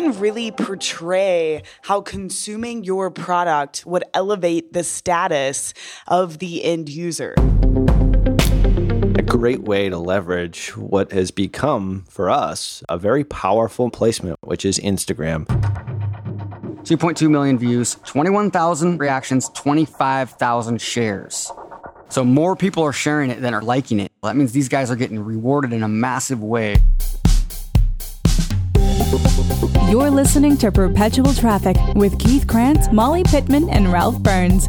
can 0.00 0.18
really 0.18 0.50
portray 0.50 1.62
how 1.82 2.00
consuming 2.00 2.84
your 2.84 3.10
product 3.10 3.84
would 3.84 4.02
elevate 4.14 4.72
the 4.72 4.82
status 4.82 5.74
of 6.06 6.38
the 6.38 6.64
end 6.64 6.88
user. 6.88 7.34
A 9.18 9.22
great 9.22 9.64
way 9.64 9.90
to 9.90 9.98
leverage 9.98 10.74
what 10.74 11.12
has 11.12 11.30
become 11.30 12.06
for 12.08 12.30
us 12.30 12.82
a 12.88 12.96
very 12.96 13.24
powerful 13.24 13.90
placement, 13.90 14.38
which 14.40 14.64
is 14.64 14.78
Instagram. 14.78 15.46
2.2 16.84 17.28
million 17.28 17.58
views, 17.58 17.96
21,000 18.06 18.96
reactions, 18.98 19.50
25,000 19.50 20.80
shares. 20.80 21.52
So 22.08 22.24
more 22.24 22.56
people 22.56 22.82
are 22.84 22.92
sharing 22.92 23.30
it 23.30 23.42
than 23.42 23.52
are 23.52 23.62
liking 23.62 24.00
it. 24.00 24.10
That 24.22 24.34
means 24.34 24.52
these 24.52 24.70
guys 24.70 24.90
are 24.90 24.96
getting 24.96 25.22
rewarded 25.22 25.74
in 25.74 25.82
a 25.82 25.88
massive 25.88 26.42
way. 26.42 26.76
You're 29.90 30.08
listening 30.08 30.56
to 30.58 30.70
Perpetual 30.70 31.34
Traffic 31.34 31.76
with 31.96 32.16
Keith 32.20 32.46
Krantz, 32.46 32.92
Molly 32.92 33.24
Pittman, 33.24 33.68
and 33.70 33.92
Ralph 33.92 34.20
Burns. 34.20 34.68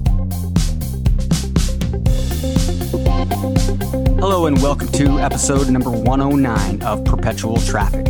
Hello, 4.18 4.48
and 4.48 4.60
welcome 4.64 4.88
to 4.88 5.20
episode 5.20 5.70
number 5.70 5.92
109 5.92 6.82
of 6.82 7.06
Perpetual 7.06 7.58
Traffic. 7.58 8.04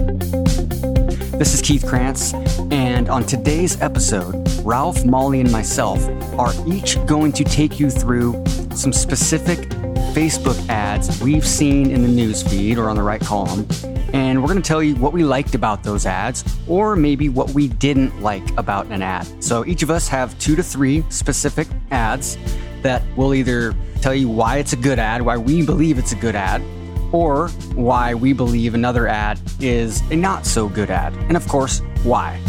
This 1.37 1.53
is 1.53 1.61
Keith 1.61 1.85
Krantz, 1.85 2.33
and 2.71 3.09
on 3.09 3.25
today's 3.25 3.81
episode, 3.81 4.47
Ralph, 4.63 5.03
Molly, 5.03 5.41
and 5.41 5.51
myself 5.51 6.01
are 6.39 6.53
each 6.65 6.95
going 7.07 7.33
to 7.33 7.43
take 7.43 7.77
you 7.77 7.89
through 7.89 8.41
some 8.73 8.93
specific 8.93 9.59
Facebook 10.13 10.57
ads 10.69 11.21
we've 11.21 11.45
seen 11.45 11.91
in 11.91 12.03
the 12.03 12.07
newsfeed 12.07 12.77
or 12.77 12.87
on 12.87 12.95
the 12.95 13.03
right 13.03 13.19
column 13.19 13.67
and 14.13 14.41
we're 14.41 14.49
going 14.49 14.61
to 14.61 14.67
tell 14.67 14.83
you 14.83 14.95
what 14.95 15.13
we 15.13 15.23
liked 15.23 15.55
about 15.55 15.83
those 15.83 16.05
ads 16.05 16.43
or 16.67 16.95
maybe 16.95 17.29
what 17.29 17.51
we 17.51 17.67
didn't 17.67 18.21
like 18.21 18.43
about 18.57 18.87
an 18.87 19.01
ad. 19.01 19.27
So 19.43 19.65
each 19.65 19.83
of 19.83 19.89
us 19.89 20.07
have 20.09 20.37
two 20.39 20.55
to 20.55 20.63
three 20.63 21.03
specific 21.09 21.67
ads 21.91 22.37
that 22.81 23.03
will 23.15 23.33
either 23.33 23.73
tell 24.01 24.13
you 24.13 24.27
why 24.27 24.57
it's 24.57 24.73
a 24.73 24.77
good 24.77 24.99
ad, 24.99 25.21
why 25.21 25.37
we 25.37 25.65
believe 25.65 25.97
it's 25.97 26.11
a 26.11 26.15
good 26.15 26.35
ad, 26.35 26.61
or 27.11 27.49
why 27.75 28.13
we 28.13 28.33
believe 28.33 28.73
another 28.73 29.07
ad 29.07 29.39
is 29.59 30.01
a 30.11 30.15
not 30.15 30.45
so 30.45 30.67
good 30.67 30.89
ad. 30.89 31.13
And 31.13 31.37
of 31.37 31.47
course, 31.47 31.81
why. 32.03 32.41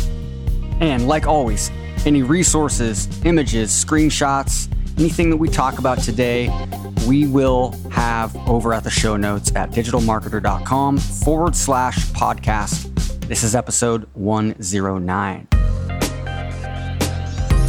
And 0.80 1.06
like 1.06 1.26
always, 1.26 1.70
any 2.06 2.22
resources, 2.22 3.08
images, 3.24 3.70
screenshots, 3.70 4.68
anything 5.02 5.30
that 5.30 5.36
we 5.36 5.48
talk 5.48 5.80
about 5.80 5.98
today 5.98 6.48
we 7.08 7.26
will 7.26 7.72
have 7.90 8.36
over 8.48 8.72
at 8.72 8.84
the 8.84 8.90
show 8.90 9.16
notes 9.16 9.52
at 9.56 9.72
digitalmarketer.com 9.72 10.96
forward 10.96 11.56
slash 11.56 12.06
podcast. 12.12 12.88
This 13.26 13.42
is 13.42 13.56
episode 13.56 14.08
109. 14.14 15.48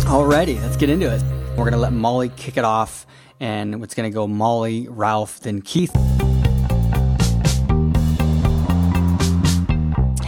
Alrighty, 0.03 0.61
let's 0.61 0.77
get 0.77 0.91
into 0.91 1.11
it. 1.11 1.23
We're 1.57 1.63
going 1.63 1.71
to 1.71 1.79
let 1.79 1.91
Molly 1.91 2.29
kick 2.29 2.57
it 2.57 2.65
off, 2.65 3.07
and 3.39 3.83
it's 3.83 3.95
going 3.95 4.07
to 4.07 4.13
go 4.13 4.27
Molly, 4.27 4.87
Ralph, 4.87 5.39
then 5.39 5.63
Keith. 5.63 5.91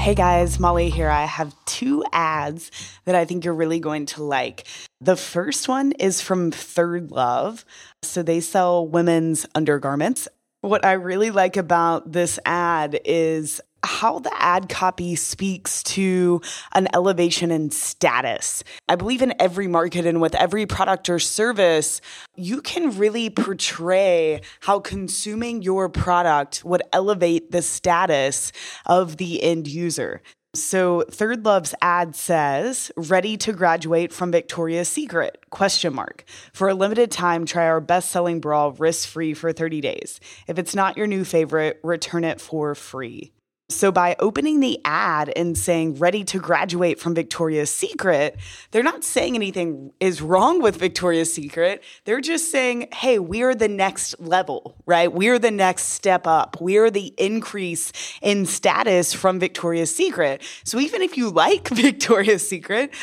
Hey 0.05 0.13
guys, 0.13 0.59
Molly 0.59 0.91
here. 0.91 1.09
I 1.09 1.25
have 1.25 1.55
two 1.65 2.03
ads 2.13 2.69
that 3.05 3.15
I 3.15 3.25
think 3.25 3.43
you're 3.43 3.55
really 3.55 3.79
going 3.79 4.05
to 4.05 4.23
like. 4.23 4.67
The 5.01 5.15
first 5.15 5.67
one 5.67 5.93
is 5.93 6.21
from 6.21 6.51
ThirdLove. 6.51 7.65
So 8.03 8.21
they 8.21 8.39
sell 8.39 8.87
women's 8.87 9.47
undergarments. 9.55 10.27
What 10.61 10.85
I 10.85 10.91
really 10.91 11.31
like 11.31 11.57
about 11.57 12.11
this 12.11 12.37
ad 12.45 12.99
is 13.03 13.61
how 13.85 14.19
the 14.19 14.31
ad 14.41 14.67
copy 14.67 15.15
speaks 15.15 15.81
to 15.83 16.41
an 16.73 16.87
elevation 16.93 17.51
in 17.51 17.71
status. 17.71 18.63
I 18.89 18.95
believe 18.95 19.21
in 19.21 19.33
every 19.39 19.67
market 19.67 20.05
and 20.05 20.19
with 20.19 20.35
every 20.35 20.65
product 20.65 21.09
or 21.09 21.19
service, 21.19 22.01
you 22.35 22.61
can 22.61 22.97
really 22.97 23.29
portray 23.29 24.41
how 24.61 24.79
consuming 24.79 25.61
your 25.61 25.87
product 25.87 26.65
would 26.65 26.81
elevate 26.91 27.51
the 27.51 27.61
status 27.61 28.51
of 28.85 29.17
the 29.17 29.41
end 29.41 29.67
user. 29.67 30.21
So 30.53 31.03
ThirdLove's 31.09 31.75
ad 31.81 32.15
says, 32.15 32.89
"Ready 32.95 33.35
to 33.37 33.51
graduate 33.51 34.13
from 34.13 34.31
Victoria's 34.31 34.87
Secret?" 34.87 35.37
question 35.49 35.93
mark. 35.93 36.23
For 36.53 36.69
a 36.69 36.73
limited 36.73 37.11
time, 37.11 37.45
try 37.45 37.67
our 37.67 37.81
best-selling 37.81 38.39
bra 38.39 38.71
risk-free 38.77 39.33
for 39.33 39.51
30 39.51 39.81
days. 39.81 40.21
If 40.47 40.57
it's 40.57 40.73
not 40.73 40.95
your 40.95 41.07
new 41.07 41.25
favorite, 41.25 41.81
return 41.83 42.23
it 42.23 42.39
for 42.39 42.73
free. 42.73 43.33
So, 43.67 43.91
by 43.91 44.15
opening 44.19 44.59
the 44.59 44.79
ad 44.85 45.33
and 45.35 45.57
saying 45.57 45.95
ready 45.95 46.23
to 46.25 46.37
graduate 46.37 46.99
from 46.99 47.15
Victoria's 47.15 47.73
Secret, 47.73 48.37
they're 48.69 48.83
not 48.83 49.03
saying 49.03 49.33
anything 49.33 49.91
is 49.99 50.21
wrong 50.21 50.61
with 50.61 50.75
Victoria's 50.75 51.33
Secret. 51.33 51.83
They're 52.03 52.21
just 52.21 52.51
saying, 52.51 52.89
hey, 52.93 53.17
we're 53.17 53.55
the 53.55 53.67
next 53.67 54.19
level, 54.19 54.75
right? 54.85 55.11
We're 55.11 55.39
the 55.39 55.49
next 55.49 55.85
step 55.85 56.27
up. 56.27 56.57
We're 56.61 56.91
the 56.91 57.11
increase 57.17 57.91
in 58.21 58.45
status 58.45 59.13
from 59.13 59.39
Victoria's 59.39 59.93
Secret. 59.93 60.43
So, 60.63 60.77
even 60.77 61.01
if 61.01 61.17
you 61.17 61.31
like 61.31 61.67
Victoria's 61.69 62.47
Secret, 62.47 62.93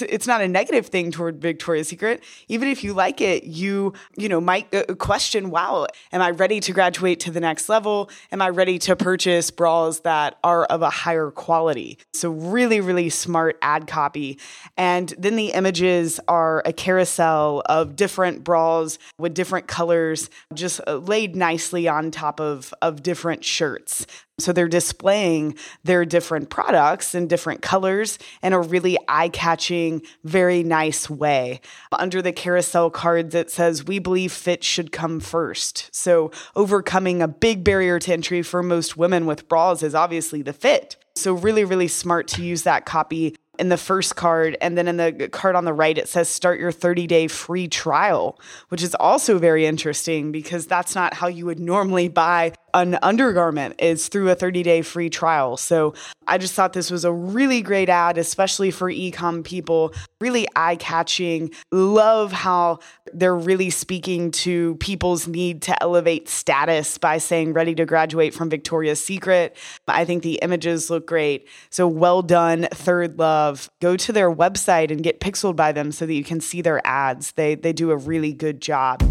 it's 0.00 0.26
not 0.26 0.40
a 0.40 0.48
negative 0.48 0.86
thing 0.86 1.10
toward 1.10 1.42
Victoria's 1.42 1.88
Secret. 1.88 2.24
Even 2.48 2.68
if 2.68 2.82
you 2.82 2.94
like 2.94 3.20
it, 3.20 3.44
you, 3.44 3.92
you 4.16 4.30
know, 4.30 4.40
might 4.40 4.74
uh, 4.74 4.94
question, 4.94 5.50
wow, 5.50 5.88
am 6.10 6.22
I 6.22 6.30
ready 6.30 6.58
to 6.60 6.72
graduate 6.72 7.20
to 7.20 7.30
the 7.30 7.40
next 7.40 7.68
level? 7.68 8.08
Am 8.32 8.40
I 8.40 8.48
ready 8.48 8.78
to 8.78 8.96
purchase 8.96 9.50
bras 9.50 10.00
that 10.06 10.38
are 10.44 10.64
of 10.66 10.82
a 10.82 10.90
higher 10.90 11.32
quality. 11.32 11.98
So, 12.14 12.30
really, 12.30 12.80
really 12.80 13.10
smart 13.10 13.58
ad 13.60 13.88
copy. 13.88 14.38
And 14.76 15.12
then 15.18 15.34
the 15.34 15.48
images 15.48 16.20
are 16.28 16.62
a 16.64 16.72
carousel 16.72 17.62
of 17.66 17.96
different 17.96 18.44
bras 18.44 18.98
with 19.18 19.34
different 19.34 19.66
colors, 19.66 20.30
just 20.54 20.80
uh, 20.86 20.96
laid 20.96 21.34
nicely 21.34 21.88
on 21.88 22.12
top 22.12 22.40
of, 22.40 22.72
of 22.80 23.02
different 23.02 23.44
shirts. 23.44 24.06
So 24.38 24.52
they're 24.52 24.68
displaying 24.68 25.56
their 25.82 26.04
different 26.04 26.50
products 26.50 27.14
in 27.14 27.26
different 27.26 27.62
colors 27.62 28.18
in 28.42 28.52
a 28.52 28.60
really 28.60 28.98
eye 29.08 29.30
catching, 29.30 30.02
very 30.24 30.62
nice 30.62 31.08
way. 31.08 31.62
Under 31.90 32.20
the 32.20 32.32
carousel 32.32 32.90
cards, 32.90 33.34
it 33.34 33.50
says, 33.50 33.84
We 33.84 33.98
believe 33.98 34.32
fit 34.32 34.62
should 34.62 34.92
come 34.92 35.20
first. 35.20 35.88
So 35.94 36.30
overcoming 36.54 37.22
a 37.22 37.28
big 37.28 37.64
barrier 37.64 37.98
to 37.98 38.12
entry 38.12 38.42
for 38.42 38.62
most 38.62 38.96
women 38.96 39.24
with 39.24 39.48
bras 39.48 39.82
is 39.82 39.94
obviously 39.94 40.42
the 40.42 40.52
fit. 40.52 40.96
So, 41.16 41.32
really, 41.32 41.64
really 41.64 41.88
smart 41.88 42.28
to 42.28 42.42
use 42.42 42.64
that 42.64 42.84
copy 42.84 43.36
in 43.58 43.68
the 43.68 43.76
first 43.76 44.16
card. 44.16 44.56
And 44.60 44.76
then 44.76 44.88
in 44.88 44.96
the 44.96 45.28
card 45.28 45.56
on 45.56 45.64
the 45.64 45.72
right, 45.72 45.96
it 45.96 46.08
says 46.08 46.28
start 46.28 46.60
your 46.60 46.72
30 46.72 47.06
day 47.06 47.28
free 47.28 47.68
trial, 47.68 48.40
which 48.68 48.82
is 48.82 48.94
also 48.96 49.38
very 49.38 49.66
interesting 49.66 50.32
because 50.32 50.66
that's 50.66 50.94
not 50.94 51.14
how 51.14 51.26
you 51.26 51.46
would 51.46 51.60
normally 51.60 52.08
buy 52.08 52.52
an 52.76 52.98
undergarment 53.02 53.74
is 53.78 54.08
through 54.08 54.30
a 54.30 54.34
30 54.34 54.62
day 54.62 54.82
free 54.82 55.08
trial. 55.08 55.56
So 55.56 55.94
I 56.26 56.38
just 56.38 56.54
thought 56.54 56.72
this 56.72 56.90
was 56.90 57.04
a 57.04 57.12
really 57.12 57.62
great 57.62 57.88
ad, 57.88 58.18
especially 58.18 58.70
for 58.70 58.90
ecom 58.90 59.42
people, 59.44 59.94
really 60.20 60.46
eye 60.54 60.76
catching. 60.76 61.50
Love 61.72 62.32
how 62.32 62.80
they're 63.14 63.36
really 63.36 63.70
speaking 63.70 64.30
to 64.30 64.74
people's 64.76 65.26
need 65.26 65.62
to 65.62 65.82
elevate 65.82 66.28
status 66.28 66.98
by 66.98 67.18
saying 67.18 67.54
ready 67.54 67.74
to 67.76 67.86
graduate 67.86 68.34
from 68.34 68.50
Victoria's 68.50 69.02
Secret. 69.02 69.56
I 69.88 70.04
think 70.04 70.22
the 70.22 70.38
images 70.42 70.90
look 70.90 71.06
great. 71.06 71.48
So 71.70 71.88
well 71.88 72.22
done, 72.22 72.62
ThirdLove. 72.72 73.45
Go 73.80 73.96
to 73.96 74.12
their 74.12 74.32
website 74.32 74.90
and 74.90 75.02
get 75.02 75.20
pixeled 75.20 75.56
by 75.56 75.72
them 75.72 75.92
so 75.92 76.06
that 76.06 76.14
you 76.14 76.24
can 76.24 76.40
see 76.40 76.60
their 76.62 76.84
ads. 76.86 77.32
They, 77.32 77.54
they 77.54 77.72
do 77.72 77.90
a 77.90 77.96
really 77.96 78.32
good 78.32 78.60
job. 78.60 79.02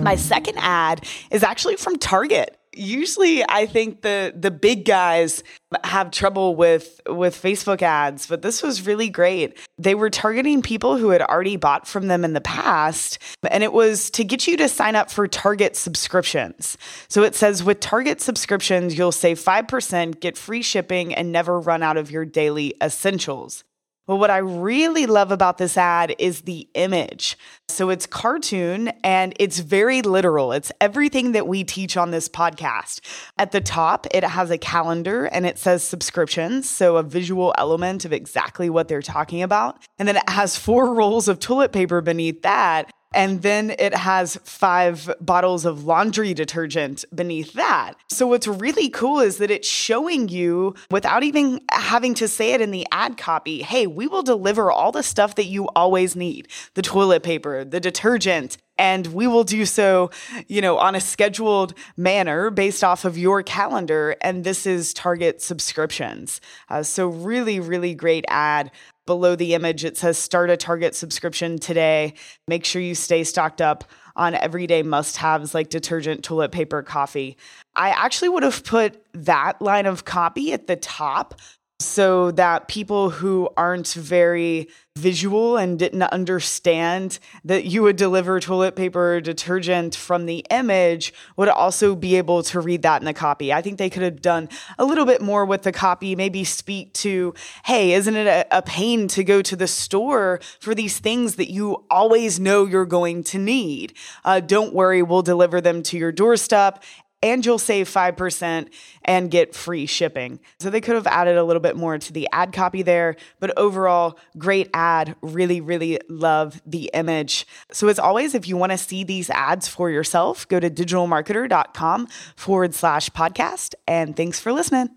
My 0.00 0.16
second 0.16 0.58
ad 0.58 1.06
is 1.30 1.42
actually 1.42 1.76
from 1.76 1.96
Target. 1.96 2.58
Usually 2.76 3.44
I 3.48 3.66
think 3.66 4.02
the 4.02 4.32
the 4.36 4.50
big 4.50 4.84
guys 4.84 5.42
have 5.82 6.10
trouble 6.10 6.54
with 6.54 7.00
with 7.08 7.40
Facebook 7.40 7.82
ads, 7.82 8.26
but 8.26 8.42
this 8.42 8.62
was 8.62 8.86
really 8.86 9.08
great. 9.08 9.58
They 9.78 9.94
were 9.94 10.10
targeting 10.10 10.62
people 10.62 10.96
who 10.96 11.10
had 11.10 11.22
already 11.22 11.56
bought 11.56 11.86
from 11.86 12.08
them 12.08 12.24
in 12.24 12.32
the 12.32 12.40
past, 12.40 13.18
and 13.48 13.62
it 13.62 13.72
was 13.72 14.10
to 14.10 14.24
get 14.24 14.46
you 14.46 14.56
to 14.58 14.68
sign 14.68 14.96
up 14.96 15.10
for 15.10 15.26
Target 15.26 15.76
subscriptions. 15.76 16.76
So 17.08 17.22
it 17.22 17.34
says 17.34 17.64
with 17.64 17.80
Target 17.80 18.20
subscriptions, 18.20 18.96
you'll 18.96 19.12
save 19.12 19.38
5%, 19.38 20.20
get 20.20 20.36
free 20.36 20.62
shipping 20.62 21.14
and 21.14 21.32
never 21.32 21.58
run 21.58 21.82
out 21.82 21.96
of 21.96 22.10
your 22.10 22.24
daily 22.24 22.74
essentials. 22.82 23.64
Well, 24.06 24.18
what 24.18 24.30
I 24.30 24.38
really 24.38 25.06
love 25.06 25.32
about 25.32 25.56
this 25.56 25.78
ad 25.78 26.14
is 26.18 26.42
the 26.42 26.68
image. 26.74 27.38
So 27.70 27.88
it's 27.88 28.04
cartoon 28.04 28.88
and 29.02 29.32
it's 29.40 29.60
very 29.60 30.02
literal. 30.02 30.52
It's 30.52 30.70
everything 30.78 31.32
that 31.32 31.46
we 31.46 31.64
teach 31.64 31.96
on 31.96 32.10
this 32.10 32.28
podcast. 32.28 33.00
At 33.38 33.52
the 33.52 33.62
top, 33.62 34.06
it 34.10 34.22
has 34.22 34.50
a 34.50 34.58
calendar 34.58 35.24
and 35.24 35.46
it 35.46 35.56
says 35.56 35.82
subscriptions. 35.82 36.68
So 36.68 36.98
a 36.98 37.02
visual 37.02 37.54
element 37.56 38.04
of 38.04 38.12
exactly 38.12 38.68
what 38.68 38.88
they're 38.88 39.00
talking 39.00 39.42
about. 39.42 39.82
And 39.98 40.06
then 40.06 40.18
it 40.18 40.28
has 40.28 40.54
four 40.54 40.94
rolls 40.94 41.26
of 41.26 41.40
toilet 41.40 41.72
paper 41.72 42.02
beneath 42.02 42.42
that. 42.42 42.92
And 43.14 43.42
then 43.42 43.70
it 43.78 43.94
has 43.94 44.38
five 44.42 45.14
bottles 45.20 45.64
of 45.64 45.84
laundry 45.84 46.34
detergent 46.34 47.04
beneath 47.14 47.52
that. 47.52 47.94
So, 48.10 48.26
what's 48.26 48.48
really 48.48 48.90
cool 48.90 49.20
is 49.20 49.38
that 49.38 49.50
it's 49.50 49.68
showing 49.68 50.28
you 50.28 50.74
without 50.90 51.22
even 51.22 51.60
having 51.70 52.14
to 52.14 52.26
say 52.26 52.52
it 52.52 52.60
in 52.60 52.72
the 52.72 52.86
ad 52.90 53.16
copy 53.16 53.62
hey, 53.62 53.86
we 53.86 54.08
will 54.08 54.22
deliver 54.22 54.70
all 54.70 54.90
the 54.90 55.02
stuff 55.02 55.36
that 55.36 55.44
you 55.44 55.68
always 55.76 56.16
need 56.16 56.48
the 56.74 56.82
toilet 56.82 57.22
paper, 57.22 57.64
the 57.64 57.80
detergent, 57.80 58.56
and 58.76 59.06
we 59.08 59.26
will 59.26 59.44
do 59.44 59.64
so, 59.64 60.10
you 60.48 60.60
know, 60.60 60.78
on 60.78 60.94
a 60.94 61.00
scheduled 61.00 61.74
manner 61.96 62.50
based 62.50 62.82
off 62.82 63.04
of 63.04 63.16
your 63.16 63.42
calendar. 63.42 64.16
And 64.20 64.42
this 64.42 64.66
is 64.66 64.92
Target 64.92 65.40
subscriptions. 65.40 66.40
Uh, 66.68 66.82
so, 66.82 67.06
really, 67.06 67.60
really 67.60 67.94
great 67.94 68.24
ad. 68.28 68.72
Below 69.06 69.36
the 69.36 69.54
image, 69.54 69.84
it 69.84 69.98
says 69.98 70.16
start 70.16 70.48
a 70.48 70.56
Target 70.56 70.94
subscription 70.94 71.58
today. 71.58 72.14
Make 72.48 72.64
sure 72.64 72.80
you 72.80 72.94
stay 72.94 73.22
stocked 73.22 73.60
up 73.60 73.84
on 74.16 74.34
everyday 74.34 74.82
must 74.82 75.16
haves 75.16 75.54
like 75.54 75.68
detergent, 75.68 76.22
toilet 76.24 76.52
paper, 76.52 76.82
coffee. 76.82 77.36
I 77.76 77.90
actually 77.90 78.30
would 78.30 78.44
have 78.44 78.64
put 78.64 79.04
that 79.12 79.60
line 79.60 79.86
of 79.86 80.04
copy 80.04 80.52
at 80.52 80.68
the 80.68 80.76
top 80.76 81.34
so 81.80 82.30
that 82.32 82.68
people 82.68 83.10
who 83.10 83.48
aren't 83.56 83.92
very 83.92 84.68
visual 84.96 85.56
and 85.56 85.76
didn't 85.76 86.04
understand 86.04 87.18
that 87.44 87.64
you 87.64 87.82
would 87.82 87.96
deliver 87.96 88.38
toilet 88.38 88.76
paper 88.76 89.20
detergent 89.20 89.92
from 89.92 90.26
the 90.26 90.46
image 90.50 91.12
would 91.36 91.48
also 91.48 91.96
be 91.96 92.14
able 92.14 92.44
to 92.44 92.60
read 92.60 92.82
that 92.82 93.02
in 93.02 93.04
the 93.04 93.12
copy. 93.12 93.52
I 93.52 93.60
think 93.60 93.78
they 93.78 93.90
could 93.90 94.04
have 94.04 94.22
done 94.22 94.48
a 94.78 94.84
little 94.84 95.04
bit 95.04 95.20
more 95.20 95.44
with 95.44 95.62
the 95.62 95.72
copy, 95.72 96.14
maybe 96.14 96.44
speak 96.44 96.92
to, 96.94 97.34
hey, 97.64 97.92
isn't 97.92 98.14
it 98.14 98.28
a, 98.28 98.58
a 98.58 98.62
pain 98.62 99.08
to 99.08 99.24
go 99.24 99.42
to 99.42 99.56
the 99.56 99.66
store 99.66 100.38
for 100.60 100.76
these 100.76 101.00
things 101.00 101.34
that 101.36 101.50
you 101.50 101.84
always 101.90 102.38
know 102.38 102.64
you're 102.64 102.86
going 102.86 103.24
to 103.24 103.38
need? 103.38 103.94
Uh, 104.24 104.38
don't 104.38 104.72
worry, 104.72 105.02
we'll 105.02 105.22
deliver 105.22 105.60
them 105.60 105.82
to 105.82 105.98
your 105.98 106.12
doorstep 106.12 106.84
and 107.24 107.44
you'll 107.44 107.58
save 107.58 107.88
5% 107.88 108.68
and 109.02 109.30
get 109.30 109.54
free 109.54 109.86
shipping. 109.86 110.38
So 110.60 110.68
they 110.68 110.82
could 110.82 110.94
have 110.94 111.06
added 111.06 111.38
a 111.38 111.42
little 111.42 111.60
bit 111.60 111.74
more 111.74 111.96
to 111.96 112.12
the 112.12 112.28
ad 112.32 112.52
copy 112.52 112.82
there, 112.82 113.16
but 113.40 113.56
overall, 113.56 114.18
great 114.36 114.68
ad. 114.74 115.16
Really, 115.22 115.62
really 115.62 115.98
love 116.10 116.60
the 116.66 116.90
image. 116.92 117.46
So 117.72 117.88
as 117.88 117.98
always, 117.98 118.34
if 118.34 118.46
you 118.46 118.58
want 118.58 118.72
to 118.72 118.78
see 118.78 119.04
these 119.04 119.30
ads 119.30 119.66
for 119.66 119.90
yourself, 119.90 120.46
go 120.48 120.60
to 120.60 120.68
digitalmarketer.com 120.68 122.08
forward 122.36 122.74
slash 122.74 123.08
podcast. 123.10 123.74
And 123.88 124.14
thanks 124.14 124.38
for 124.38 124.52
listening. 124.52 124.90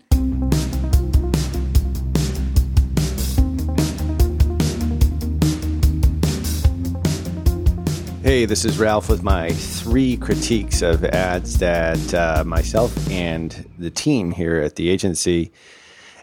Hey, 8.28 8.44
this 8.44 8.66
is 8.66 8.78
Ralph 8.78 9.08
with 9.08 9.22
my 9.22 9.52
three 9.52 10.18
critiques 10.18 10.82
of 10.82 11.02
ads 11.02 11.60
that 11.60 12.12
uh, 12.12 12.44
myself 12.44 13.10
and 13.10 13.66
the 13.78 13.88
team 13.88 14.32
here 14.32 14.60
at 14.60 14.76
the 14.76 14.90
agency 14.90 15.50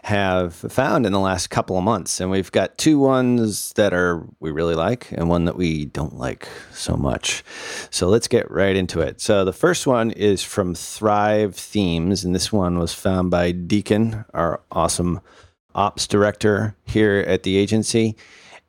have 0.04 0.54
found 0.54 1.04
in 1.04 1.10
the 1.10 1.18
last 1.18 1.48
couple 1.48 1.76
of 1.76 1.82
months. 1.82 2.20
And 2.20 2.30
we've 2.30 2.52
got 2.52 2.78
two 2.78 3.00
ones 3.00 3.72
that 3.72 3.92
are 3.92 4.24
we 4.38 4.52
really 4.52 4.76
like 4.76 5.10
and 5.10 5.28
one 5.28 5.46
that 5.46 5.56
we 5.56 5.86
don't 5.86 6.16
like 6.16 6.48
so 6.70 6.94
much. 6.96 7.42
So 7.90 8.06
let's 8.06 8.28
get 8.28 8.48
right 8.52 8.76
into 8.76 9.00
it. 9.00 9.20
So 9.20 9.44
the 9.44 9.52
first 9.52 9.84
one 9.84 10.12
is 10.12 10.44
from 10.44 10.76
Thrive 10.76 11.56
Themes, 11.56 12.24
and 12.24 12.36
this 12.36 12.52
one 12.52 12.78
was 12.78 12.94
found 12.94 13.32
by 13.32 13.50
Deacon, 13.50 14.24
our 14.32 14.60
awesome 14.70 15.20
ops 15.74 16.06
director 16.06 16.76
here 16.84 17.24
at 17.26 17.42
the 17.42 17.56
agency. 17.56 18.16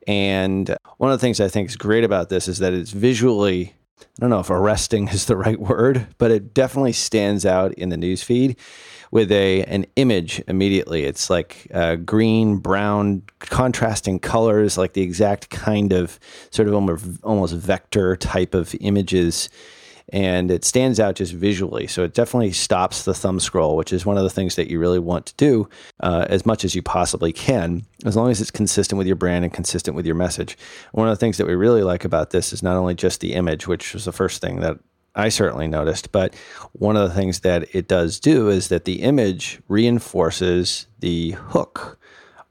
And 0.08 0.74
one 0.96 1.12
of 1.12 1.20
the 1.20 1.24
things 1.24 1.38
I 1.38 1.48
think 1.48 1.68
is 1.68 1.76
great 1.76 2.02
about 2.02 2.30
this 2.30 2.48
is 2.48 2.58
that 2.58 2.72
it's 2.72 2.92
visually, 2.92 3.74
I 4.00 4.04
don't 4.20 4.30
know 4.30 4.40
if 4.40 4.48
arresting 4.48 5.06
is 5.12 5.26
the 5.26 5.36
right 5.36 5.60
word, 5.60 6.08
but 6.16 6.32
it 6.32 6.54
definitely 6.54 6.94
stands 6.94 7.46
out 7.46 7.74
in 7.74 7.90
the 7.90 7.96
newsfeed 7.96 8.56
with 9.10 9.30
a 9.30 9.64
an 9.64 9.86
image 9.96 10.42
immediately. 10.48 11.04
It's 11.04 11.30
like 11.30 11.66
uh, 11.72 11.96
green, 11.96 12.56
brown, 12.56 13.22
contrasting 13.38 14.18
colors, 14.18 14.76
like 14.78 14.94
the 14.94 15.02
exact 15.02 15.50
kind 15.50 15.92
of 15.92 16.18
sort 16.50 16.68
of 16.68 16.74
almost, 16.74 17.06
almost 17.22 17.54
vector 17.54 18.16
type 18.16 18.54
of 18.54 18.74
images 18.80 19.50
and 20.10 20.50
it 20.50 20.64
stands 20.64 20.98
out 20.98 21.16
just 21.16 21.32
visually. 21.32 21.86
So 21.86 22.02
it 22.04 22.14
definitely 22.14 22.52
stops 22.52 23.04
the 23.04 23.14
thumb 23.14 23.40
scroll, 23.40 23.76
which 23.76 23.92
is 23.92 24.06
one 24.06 24.16
of 24.16 24.24
the 24.24 24.30
things 24.30 24.56
that 24.56 24.70
you 24.70 24.78
really 24.78 24.98
want 24.98 25.26
to 25.26 25.34
do 25.36 25.68
uh, 26.00 26.26
as 26.28 26.46
much 26.46 26.64
as 26.64 26.74
you 26.74 26.82
possibly 26.82 27.32
can, 27.32 27.84
as 28.06 28.16
long 28.16 28.30
as 28.30 28.40
it's 28.40 28.50
consistent 28.50 28.98
with 28.98 29.06
your 29.06 29.16
brand 29.16 29.44
and 29.44 29.52
consistent 29.52 29.96
with 29.96 30.06
your 30.06 30.14
message. 30.14 30.56
One 30.92 31.08
of 31.08 31.12
the 31.12 31.20
things 31.20 31.36
that 31.36 31.46
we 31.46 31.54
really 31.54 31.82
like 31.82 32.04
about 32.04 32.30
this 32.30 32.52
is 32.52 32.62
not 32.62 32.76
only 32.76 32.94
just 32.94 33.20
the 33.20 33.34
image, 33.34 33.66
which 33.66 33.92
was 33.92 34.04
the 34.06 34.12
first 34.12 34.40
thing 34.40 34.60
that 34.60 34.78
I 35.14 35.28
certainly 35.30 35.66
noticed, 35.66 36.12
but 36.12 36.34
one 36.72 36.96
of 36.96 37.08
the 37.08 37.14
things 37.14 37.40
that 37.40 37.74
it 37.74 37.88
does 37.88 38.20
do 38.20 38.48
is 38.48 38.68
that 38.68 38.84
the 38.84 39.02
image 39.02 39.60
reinforces 39.68 40.86
the 41.00 41.32
hook 41.32 41.98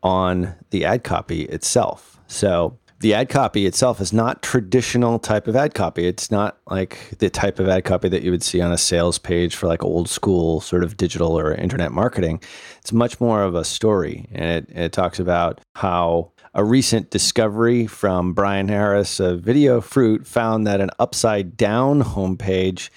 on 0.03 0.55
the 0.69 0.85
ad 0.85 1.03
copy 1.03 1.43
itself. 1.43 2.19
So 2.27 2.77
the 2.99 3.13
ad 3.13 3.29
copy 3.29 3.65
itself 3.65 4.01
is 4.01 4.11
not 4.11 4.41
traditional 4.41 5.19
type 5.19 5.47
of 5.47 5.55
ad 5.55 5.73
copy. 5.75 6.07
It's 6.07 6.31
not 6.31 6.57
like 6.67 7.13
the 7.19 7.29
type 7.29 7.59
of 7.59 7.67
ad 7.67 7.85
copy 7.85 8.09
that 8.09 8.23
you 8.23 8.31
would 8.31 8.41
see 8.41 8.59
on 8.59 8.71
a 8.71 8.77
sales 8.77 9.19
page 9.19 9.55
for 9.55 9.67
like 9.67 9.83
old 9.83 10.09
school 10.09 10.61
sort 10.61 10.83
of 10.83 10.97
digital 10.97 11.37
or 11.37 11.53
internet 11.53 11.91
marketing. 11.91 12.41
It's 12.79 12.91
much 12.91 13.19
more 13.21 13.43
of 13.43 13.53
a 13.53 13.63
story, 13.63 14.27
and 14.31 14.49
it, 14.49 14.75
it 14.75 14.91
talks 14.93 15.19
about 15.19 15.61
how 15.75 16.31
a 16.55 16.63
recent 16.63 17.11
discovery 17.11 17.85
from 17.85 18.33
Brian 18.33 18.67
Harris 18.67 19.19
of 19.19 19.41
VideoFruit 19.41 20.25
found 20.25 20.65
that 20.65 20.81
an 20.81 20.89
upside 20.97 21.55
down 21.55 22.01
homepage 22.01 22.89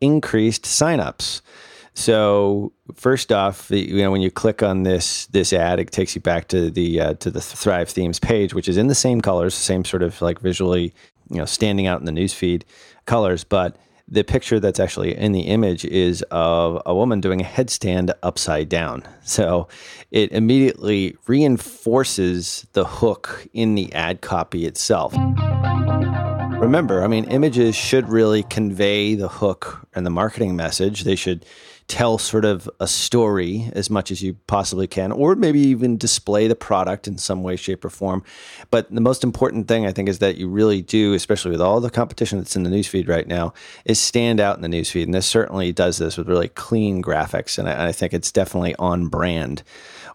increased 0.00 0.62
signups. 0.62 1.40
So 1.98 2.72
first 2.94 3.32
off, 3.32 3.72
you 3.72 4.00
know 4.00 4.12
when 4.12 4.20
you 4.20 4.30
click 4.30 4.62
on 4.62 4.84
this 4.84 5.26
this 5.26 5.52
ad, 5.52 5.80
it 5.80 5.90
takes 5.90 6.14
you 6.14 6.20
back 6.20 6.46
to 6.48 6.70
the 6.70 7.00
uh, 7.00 7.14
to 7.14 7.28
the 7.28 7.40
Thrive 7.40 7.88
Themes 7.88 8.20
page, 8.20 8.54
which 8.54 8.68
is 8.68 8.76
in 8.76 8.86
the 8.86 8.94
same 8.94 9.20
colors, 9.20 9.52
same 9.52 9.84
sort 9.84 10.04
of 10.04 10.22
like 10.22 10.38
visually, 10.38 10.94
you 11.28 11.38
know, 11.38 11.44
standing 11.44 11.88
out 11.88 11.98
in 11.98 12.06
the 12.06 12.12
newsfeed 12.12 12.62
colors, 13.06 13.42
but 13.42 13.78
the 14.06 14.22
picture 14.22 14.60
that's 14.60 14.78
actually 14.78 15.16
in 15.16 15.32
the 15.32 15.40
image 15.40 15.84
is 15.84 16.22
of 16.30 16.80
a 16.86 16.94
woman 16.94 17.20
doing 17.20 17.40
a 17.40 17.44
headstand 17.44 18.12
upside 18.22 18.68
down. 18.68 19.02
So 19.24 19.66
it 20.12 20.30
immediately 20.30 21.16
reinforces 21.26 22.64
the 22.74 22.84
hook 22.84 23.48
in 23.52 23.74
the 23.74 23.92
ad 23.92 24.20
copy 24.20 24.66
itself. 24.66 25.14
Remember, 26.60 27.02
I 27.02 27.08
mean, 27.08 27.24
images 27.24 27.74
should 27.74 28.08
really 28.08 28.44
convey 28.44 29.16
the 29.16 29.28
hook 29.28 29.86
and 29.94 30.06
the 30.06 30.10
marketing 30.10 30.54
message. 30.54 31.02
They 31.02 31.16
should 31.16 31.44
tell 31.88 32.18
sort 32.18 32.44
of 32.44 32.68
a 32.80 32.86
story 32.86 33.70
as 33.72 33.88
much 33.88 34.10
as 34.10 34.22
you 34.22 34.34
possibly 34.46 34.86
can, 34.86 35.10
or 35.10 35.34
maybe 35.34 35.58
even 35.58 35.96
display 35.96 36.46
the 36.46 36.54
product 36.54 37.08
in 37.08 37.16
some 37.16 37.42
way, 37.42 37.56
shape, 37.56 37.82
or 37.84 37.88
form. 37.88 38.22
But 38.70 38.94
the 38.94 39.00
most 39.00 39.24
important 39.24 39.68
thing 39.68 39.86
I 39.86 39.92
think 39.92 40.08
is 40.08 40.18
that 40.18 40.36
you 40.36 40.48
really 40.48 40.82
do, 40.82 41.14
especially 41.14 41.50
with 41.50 41.62
all 41.62 41.80
the 41.80 41.90
competition 41.90 42.38
that's 42.38 42.56
in 42.56 42.62
the 42.62 42.70
newsfeed 42.70 43.08
right 43.08 43.26
now, 43.26 43.54
is 43.86 43.98
stand 43.98 44.38
out 44.38 44.56
in 44.56 44.62
the 44.62 44.68
newsfeed. 44.68 45.04
And 45.04 45.14
this 45.14 45.26
certainly 45.26 45.72
does 45.72 45.96
this 45.96 46.18
with 46.18 46.28
really 46.28 46.48
clean 46.48 47.02
graphics. 47.02 47.58
And 47.58 47.68
I, 47.68 47.88
I 47.88 47.92
think 47.92 48.12
it's 48.12 48.30
definitely 48.30 48.76
on 48.76 49.08
brand 49.08 49.62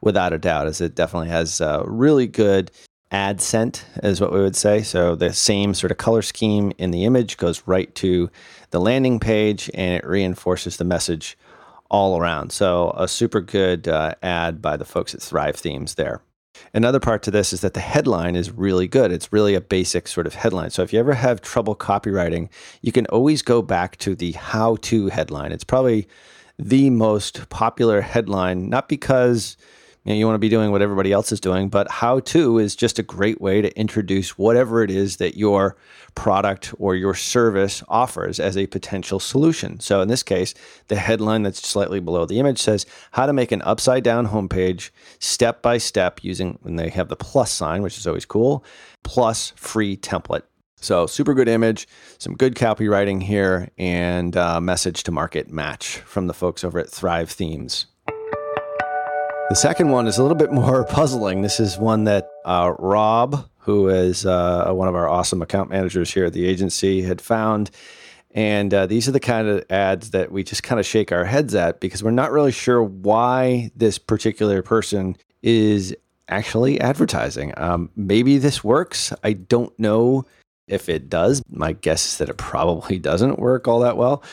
without 0.02 0.32
a 0.32 0.38
doubt, 0.38 0.68
as 0.68 0.80
it 0.80 0.94
definitely 0.94 1.30
has 1.30 1.60
really 1.86 2.28
good 2.28 2.72
ad 3.14 3.40
scent 3.40 3.86
is 4.02 4.20
what 4.20 4.34
we 4.34 4.42
would 4.42 4.56
say. 4.56 4.82
So 4.82 5.16
the 5.16 5.34
same 5.34 5.74
sort 5.74 5.92
of 5.92 5.98
color 5.98 6.24
scheme 6.24 6.72
in 6.78 6.92
the 6.92 7.06
image 7.06 7.38
goes 7.38 7.64
right 7.68 7.94
to 7.96 8.30
the 8.72 8.82
landing 8.82 9.20
page 9.20 9.70
and 9.74 9.96
it 9.96 10.06
reinforces 10.06 10.78
the 10.78 10.84
message 10.84 11.38
all 11.90 12.20
around. 12.20 12.52
So, 12.52 12.94
a 12.98 13.08
super 13.08 13.42
good 13.42 13.88
uh, 13.88 14.16
ad 14.22 14.62
by 14.62 14.78
the 14.78 14.86
folks 14.86 15.14
at 15.14 15.22
Thrive 15.22 15.56
Themes 15.56 15.96
there. 15.96 16.22
Another 16.74 17.00
part 17.00 17.24
to 17.24 17.32
this 17.32 17.54
is 17.54 17.62
that 17.62 17.74
the 17.74 17.80
headline 17.80 18.36
is 18.36 18.52
really 18.52 18.88
good. 18.88 19.12
It's 19.12 19.34
really 19.34 19.56
a 19.56 19.62
basic 19.62 20.08
sort 20.08 20.28
of 20.28 20.36
headline. 20.36 20.70
So, 20.70 20.82
if 20.84 20.94
you 20.94 21.00
ever 21.00 21.14
have 21.14 21.42
trouble 21.42 21.76
copywriting, 21.76 22.50
you 22.82 22.92
can 22.92 23.06
always 23.08 23.42
go 23.42 23.62
back 23.62 23.98
to 23.98 24.16
the 24.16 24.32
how 24.34 24.78
to 24.82 25.08
headline. 25.08 25.52
It's 25.52 25.64
probably 25.64 26.08
the 26.58 26.90
most 26.90 27.50
popular 27.50 28.02
headline, 28.02 28.70
not 28.70 28.88
because 28.88 29.58
you, 30.04 30.12
know, 30.12 30.18
you 30.18 30.26
want 30.26 30.36
to 30.36 30.40
be 30.40 30.50
doing 30.50 30.72
what 30.72 30.82
everybody 30.82 31.14
else 31.14 31.32
is 31.32 31.40
doing, 31.40 31.70
but 31.70 31.90
how 31.90 32.20
to 32.20 32.58
is 32.58 32.76
just 32.76 33.00
a 33.00 33.04
great 33.04 33.40
way 33.40 33.62
to 33.62 33.78
introduce 33.80 34.38
whatever 34.38 34.84
it 34.84 34.92
is 34.92 35.18
that 35.18 35.38
your 35.38 35.78
product 36.14 36.74
or 36.78 36.96
your 36.96 37.14
service 37.14 37.84
offers 37.88 38.40
as 38.40 38.58
a 38.58 38.68
potential 38.68 39.20
solution. 39.20 39.80
So 39.80 40.02
in 40.02 40.10
this 40.10 40.22
case, 40.22 40.54
the 40.90 40.98
headline 40.98 41.44
that's 41.44 41.66
slightly 41.66 42.02
below 42.02 42.26
the 42.26 42.40
image 42.40 42.62
says 42.62 42.86
how 43.12 43.26
to 43.26 43.34
make 43.34 43.52
an 43.54 43.62
upside 43.62 44.04
down 44.04 44.28
homepage 44.28 44.90
step 45.20 45.62
by 45.62 45.78
step 45.78 46.22
using, 46.22 46.58
when 46.62 46.76
they 46.76 46.90
have 46.90 47.08
the 47.08 47.16
plus 47.16 47.52
sign, 47.52 47.82
which 47.82 47.98
is 47.98 48.06
always 48.06 48.26
cool, 48.26 48.66
plus 49.04 49.54
free 49.56 49.96
template. 49.96 50.44
So, 50.76 51.08
super 51.08 51.34
good 51.34 51.48
image, 51.48 51.88
some 52.18 52.36
good 52.36 52.56
copywriting 52.56 53.24
here, 53.24 53.70
and 53.78 54.36
uh, 54.36 54.60
message 54.60 55.04
to 55.04 55.14
market 55.14 55.50
match 55.50 56.00
from 56.00 56.28
the 56.28 56.34
folks 56.34 56.62
over 56.66 56.78
at 56.78 56.90
Thrive 56.90 57.30
Themes. 57.30 57.86
The 59.50 59.56
second 59.56 59.90
one 59.90 60.08
is 60.08 60.18
a 60.18 60.22
little 60.22 60.38
bit 60.38 60.52
more 60.52 60.84
puzzling. 60.90 61.42
This 61.42 61.60
is 61.60 61.78
one 61.78 62.06
that 62.06 62.30
uh, 62.46 62.74
Rob, 62.80 63.48
who 63.60 63.90
is 63.90 64.26
uh, 64.26 64.72
one 64.72 64.88
of 64.88 64.96
our 64.96 65.08
awesome 65.08 65.42
account 65.42 65.70
managers 65.70 66.12
here 66.14 66.26
at 66.26 66.34
the 66.34 66.46
agency, 66.46 67.02
had 67.02 67.22
found. 67.22 67.70
And 68.32 68.74
uh, 68.74 68.88
these 68.88 69.08
are 69.08 69.12
the 69.12 69.20
kind 69.20 69.48
of 69.48 69.64
ads 69.70 70.12
that 70.12 70.32
we 70.32 70.44
just 70.44 70.64
kind 70.64 70.80
of 70.80 70.86
shake 70.86 71.12
our 71.12 71.26
heads 71.26 71.54
at 71.54 71.80
because 71.82 72.02
we're 72.02 72.12
not 72.12 72.32
really 72.32 72.52
sure 72.52 72.82
why 72.82 73.70
this 73.76 73.98
particular 73.98 74.64
person 74.64 75.18
is 75.44 75.96
actually 76.30 76.80
advertising. 76.82 77.54
Um, 77.58 77.92
maybe 77.96 78.38
this 78.40 78.64
works. 78.64 79.14
I 79.24 79.34
don't 79.34 79.78
know 79.78 80.26
if 80.68 80.90
it 80.90 81.10
does. 81.10 81.44
My 81.50 81.74
guess 81.74 82.14
is 82.14 82.18
that 82.18 82.30
it 82.30 82.38
probably 82.38 82.98
doesn't 83.10 83.40
work 83.40 83.68
all 83.68 83.82
that 83.82 83.98
well. 83.98 84.24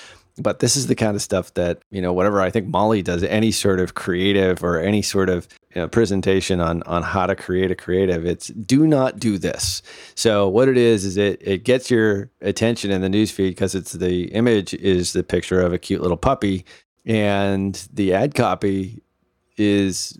But 0.42 0.60
this 0.60 0.76
is 0.76 0.86
the 0.86 0.94
kind 0.94 1.14
of 1.14 1.22
stuff 1.22 1.54
that, 1.54 1.82
you 1.90 2.00
know, 2.00 2.12
whatever 2.12 2.40
I 2.40 2.50
think 2.50 2.66
Molly 2.66 3.02
does, 3.02 3.22
any 3.22 3.52
sort 3.52 3.80
of 3.80 3.94
creative 3.94 4.62
or 4.64 4.78
any 4.78 5.02
sort 5.02 5.28
of 5.28 5.48
you 5.74 5.82
know, 5.82 5.88
presentation 5.88 6.60
on 6.60 6.82
on 6.84 7.02
how 7.02 7.26
to 7.26 7.36
create 7.36 7.70
a 7.70 7.74
creative, 7.74 8.26
it's 8.26 8.48
do 8.48 8.86
not 8.86 9.18
do 9.18 9.38
this. 9.38 9.82
So 10.14 10.48
what 10.48 10.68
it 10.68 10.76
is 10.76 11.04
is 11.04 11.16
it 11.16 11.40
it 11.40 11.64
gets 11.64 11.90
your 11.90 12.30
attention 12.40 12.90
in 12.90 13.00
the 13.02 13.08
newsfeed 13.08 13.50
because 13.50 13.74
it's 13.74 13.92
the 13.92 14.24
image 14.32 14.74
is 14.74 15.12
the 15.12 15.22
picture 15.22 15.60
of 15.60 15.72
a 15.72 15.78
cute 15.78 16.02
little 16.02 16.16
puppy 16.16 16.64
and 17.06 17.88
the 17.92 18.12
ad 18.12 18.34
copy 18.34 19.02
is 19.56 20.18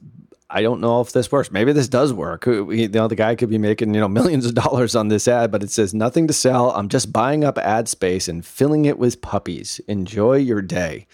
I 0.53 0.63
don't 0.63 0.81
know 0.81 1.01
if 1.01 1.13
this 1.13 1.31
works. 1.31 1.53
Maybe 1.53 1.73
this 1.73 1.89
does 1.89 2.13
work. 2.13 2.45
You 2.47 2.89
know, 2.89 3.07
the 3.07 3.15
guy 3.15 3.37
could 3.37 3.49
be 3.49 3.59
making 3.59 3.95
you 3.95 4.01
know 4.01 4.09
millions 4.21 4.47
of 4.47 4.55
dollars 4.55 4.97
on 4.97 5.09
this 5.09 5.29
ad, 5.29 5.51
but 5.51 5.63
it 5.63 5.71
says 5.71 5.95
nothing 5.95 6.27
to 6.27 6.33
sell. 6.33 6.73
I'm 6.73 6.89
just 6.89 7.13
buying 7.13 7.45
up 7.45 7.57
ad 7.59 7.89
space 7.89 8.29
and 8.29 8.45
filling 8.45 8.85
it 8.85 8.99
with 8.99 9.23
puppies. 9.23 9.81
Enjoy 9.87 10.37
your 10.37 10.61
day. 10.61 11.07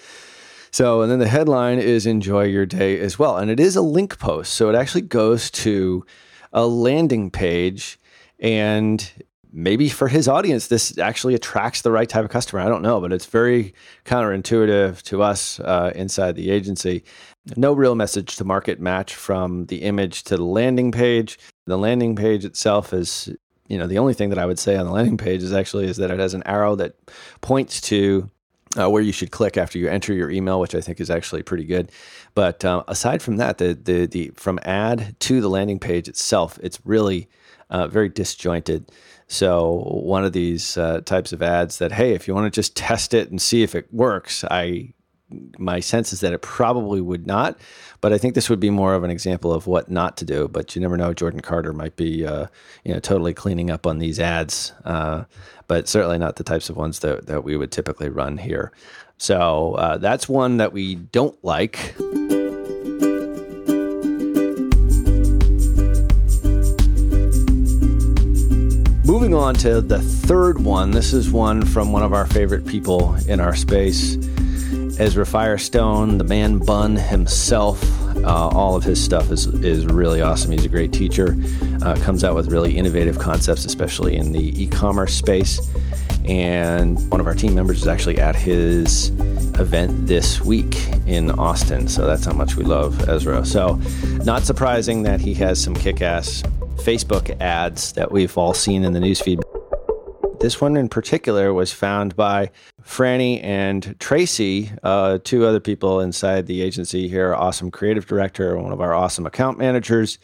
So, 0.71 1.03
and 1.03 1.11
then 1.11 1.19
the 1.19 1.29
headline 1.29 1.79
is 1.79 2.07
"Enjoy 2.07 2.45
your 2.45 2.67
day" 2.67 2.99
as 2.99 3.19
well, 3.19 3.37
and 3.37 3.51
it 3.51 3.61
is 3.61 3.77
a 3.77 3.83
link 3.83 4.19
post, 4.19 4.53
so 4.53 4.69
it 4.69 4.75
actually 4.75 5.03
goes 5.03 5.51
to 5.53 6.05
a 6.53 6.67
landing 6.67 7.31
page, 7.31 7.99
and 8.39 9.11
maybe 9.53 9.89
for 9.89 10.09
his 10.09 10.29
audience, 10.29 10.67
this 10.67 10.99
actually 10.99 11.35
attracts 11.35 11.81
the 11.81 11.91
right 11.91 12.09
type 12.09 12.25
of 12.25 12.31
customer. 12.31 12.61
I 12.61 12.69
don't 12.69 12.83
know, 12.83 13.01
but 13.01 13.13
it's 13.13 13.27
very 13.27 13.75
counterintuitive 14.05 15.03
to 15.03 15.23
us 15.23 15.61
uh, 15.61 15.93
inside 15.95 16.37
the 16.37 16.51
agency 16.51 17.05
no 17.57 17.73
real 17.73 17.95
message 17.95 18.37
to 18.37 18.45
market 18.45 18.81
match 18.81 19.15
from 19.15 19.67
the 19.67 19.83
image 19.83 20.25
to 20.25 20.37
the 20.37 20.45
landing 20.45 20.91
page. 20.91 21.39
The 21.67 21.79
landing 21.79 22.17
page 22.17 22.45
itself 22.45 22.93
is, 22.93 23.29
you 23.69 23.79
know, 23.79 23.87
the 23.87 23.99
only 23.99 24.15
thing 24.15 24.31
that 24.31 24.39
I 24.39 24.47
would 24.47 24.59
say 24.59 24.77
on 24.77 24.87
the 24.87 24.93
landing 24.93 25.17
page 25.17 25.43
is 25.43 25.53
actually 25.53 25.87
is 25.87 25.97
that 25.99 26.11
it 26.11 26.19
has 26.19 26.35
an 26.35 26.43
arrow 26.45 26.75
that 26.77 26.97
points 27.41 27.81
to 27.83 28.31
uh, 28.79 28.91
where 28.91 29.03
you 29.03 29.13
should 29.13 29.31
click 29.31 29.57
after 29.57 29.79
you 29.79 29.89
enter 29.89 30.13
your 30.13 30.31
email, 30.31 30.61
which 30.61 30.75
I 30.75 30.81
think 30.81 31.01
is 31.01 31.11
actually 31.11 31.43
pretty 31.43 31.65
good. 31.65 31.91
But 32.35 32.65
uh, 32.65 32.83
aside 32.89 33.23
from 33.23 33.37
that, 33.37 33.59
the, 33.59 33.75
the 33.75 34.07
the 34.07 34.33
from 34.35 34.59
ad 34.63 35.19
to 35.21 35.41
the 35.41 35.49
landing 35.49 35.79
page 35.79 36.09
itself, 36.09 36.59
it's 36.63 36.79
really 36.85 37.29
uh, 37.71 37.87
very 37.87 38.09
disjointed. 38.09 38.91
So 39.29 39.83
one 39.89 40.25
of 40.25 40.33
these 40.33 40.77
uh, 40.77 41.01
types 41.01 41.33
of 41.33 41.43
ads 41.43 41.79
that 41.79 41.93
hey, 41.93 42.13
if 42.13 42.29
you 42.29 42.35
want 42.35 42.53
to 42.53 42.57
just 42.57 42.77
test 42.77 43.15
it 43.15 43.31
and 43.31 43.41
see 43.41 43.63
if 43.63 43.75
it 43.75 43.93
works, 43.93 44.45
I 44.45 44.93
my 45.59 45.81
sense 45.81 46.13
is 46.13 46.21
that 46.21 46.33
it 46.33 46.43
probably 46.43 47.01
would 47.01 47.27
not. 47.27 47.59
But 48.01 48.13
I 48.13 48.19
think 48.19 48.35
this 48.35 48.49
would 48.49 48.61
be 48.61 48.71
more 48.71 48.95
of 48.95 49.03
an 49.03 49.11
example 49.11 49.53
of 49.53 49.67
what 49.67 49.91
not 49.91 50.17
to 50.19 50.25
do. 50.25 50.49
But 50.49 50.77
you 50.77 50.83
never 50.83 50.97
know. 50.97 51.13
Jordan 51.13 51.41
Carter 51.41 51.73
might 51.73 51.97
be, 51.97 52.25
uh, 52.25 52.47
you 52.85 52.95
know, 52.95 53.01
totally 53.01 53.35
cleaning 53.35 53.71
up 53.71 53.87
on 53.87 53.99
these 53.99 54.21
ads, 54.21 54.73
uh, 54.85 55.25
but 55.67 55.89
certainly 55.89 56.19
not 56.19 56.37
the 56.37 56.45
types 56.45 56.71
of 56.71 56.77
ones 56.77 57.01
that, 57.01 57.27
that 57.27 57.43
we 57.43 57.57
would 57.57 57.73
typically 57.73 58.09
run 58.09 58.39
here. 58.39 58.73
So 59.19 59.75
uh, 59.75 59.97
that's 59.99 60.29
one 60.29 60.59
that 60.59 60.73
we 60.73 60.95
don't 60.95 61.43
like. 61.43 61.95
Moving 69.07 69.35
on 69.35 69.55
to 69.57 69.81
the 69.81 70.01
third 70.03 70.63
one. 70.63 70.91
This 70.91 71.13
is 71.13 71.31
one 71.33 71.65
from 71.65 71.91
one 71.91 72.03
of 72.03 72.13
our 72.13 72.27
favorite 72.27 72.67
people 72.67 73.15
in 73.27 73.41
our 73.41 73.57
space. 73.57 74.17
Ezra 74.99 75.27
Firestone, 75.27 76.19
the 76.19 76.25
man 76.25 76.59
bun 76.59 76.97
himself. 76.97 77.83
Uh, 78.25 78.49
all 78.49 78.77
of 78.77 78.83
his 78.83 79.03
stuff 79.03 79.31
is 79.31 79.47
is 79.47 79.85
really 79.87 80.23
awesome. 80.23 80.51
He's 80.51 80.65
a 80.65 80.71
great 80.71 80.93
teacher. 80.93 81.37
Uh, 81.83 81.97
comes 81.97 82.25
out 82.25 82.35
with 82.35 82.51
really 82.51 82.77
innovative 82.77 83.19
concepts, 83.19 83.65
especially 83.65 84.17
in 84.17 84.33
the 84.33 84.63
e-commerce 84.63 85.15
space. 85.15 85.61
And 86.25 86.99
one 87.11 87.21
of 87.21 87.27
our 87.27 87.35
team 87.35 87.55
members 87.55 87.83
is 87.83 87.87
actually 87.87 88.19
at 88.19 88.35
his 88.35 89.11
event 89.61 90.07
this 90.07 90.41
week 90.41 90.89
in 91.07 91.31
Austin. 91.33 91.89
So 91.89 92.07
that's 92.07 92.25
how 92.25 92.33
much 92.33 92.57
we 92.57 92.65
love 92.65 93.09
Ezra. 93.09 93.45
So, 93.45 93.81
not 94.25 94.43
surprising 94.43 95.03
that 95.05 95.21
he 95.21 95.35
has 95.35 95.63
some 95.63 95.75
kick-ass 95.75 96.43
Facebook 96.79 97.41
ads 97.41 97.93
that 97.93 98.11
we've 98.11 98.37
all 98.37 98.55
seen 98.55 98.85
in 98.85 98.93
the 98.93 99.01
newsfeed. 99.01 99.43
This 100.39 100.61
one 100.61 100.77
in 100.77 100.89
particular 100.91 101.55
was 101.55 101.73
found 101.73 102.15
by 102.15 102.51
Franny 102.83 103.43
and 103.43 103.99
Tracy, 103.99 104.71
uh, 104.83 105.19
two 105.25 105.47
other 105.47 105.61
people 105.61 106.01
inside 106.01 106.47
the 106.47 106.61
agency 106.61 107.09
here, 107.09 107.35
awesome 107.35 107.71
creative 107.71 108.07
director, 108.07 108.57
one 108.59 108.73
of 108.73 108.81
our 108.81 108.95
awesome 108.95 109.27
account 109.27 109.59
managers. 109.59 110.19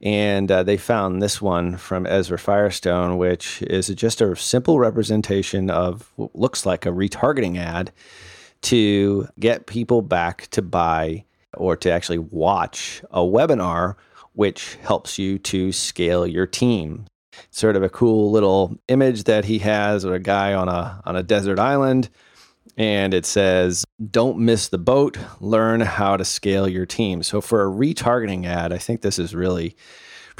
And 0.00 0.50
uh, 0.50 0.62
they 0.62 0.78
found 0.78 1.20
this 1.20 1.42
one 1.42 1.76
from 1.76 2.06
Ezra 2.06 2.38
Firestone, 2.38 3.18
which 3.18 3.60
is 3.62 3.88
just 3.88 4.22
a 4.22 4.34
simple 4.34 4.78
representation 4.78 5.68
of 5.68 6.10
what 6.16 6.34
looks 6.34 6.64
like 6.64 6.86
a 6.86 6.90
retargeting 6.90 7.58
ad 7.58 7.92
to 8.62 9.28
get 9.38 9.66
people 9.66 10.00
back 10.00 10.48
to 10.52 10.62
buy 10.62 11.24
or 11.54 11.76
to 11.76 11.90
actually 11.90 12.18
watch 12.18 13.02
a 13.10 13.20
webinar, 13.20 13.96
which 14.32 14.76
helps 14.76 15.18
you 15.18 15.38
to 15.38 15.70
scale 15.70 16.26
your 16.26 16.46
team 16.46 17.04
sort 17.50 17.76
of 17.76 17.82
a 17.82 17.88
cool 17.88 18.30
little 18.30 18.76
image 18.88 19.24
that 19.24 19.44
he 19.44 19.58
has 19.58 20.04
of 20.04 20.12
a 20.12 20.18
guy 20.18 20.54
on 20.54 20.68
a 20.68 21.00
on 21.04 21.16
a 21.16 21.22
desert 21.22 21.58
island 21.58 22.08
and 22.76 23.12
it 23.14 23.26
says 23.26 23.84
don't 24.10 24.38
miss 24.38 24.68
the 24.68 24.78
boat 24.78 25.18
learn 25.40 25.80
how 25.80 26.16
to 26.16 26.24
scale 26.24 26.68
your 26.68 26.86
team 26.86 27.22
so 27.22 27.40
for 27.40 27.62
a 27.62 27.70
retargeting 27.70 28.46
ad 28.46 28.72
i 28.72 28.78
think 28.78 29.00
this 29.00 29.18
is 29.18 29.34
really 29.34 29.76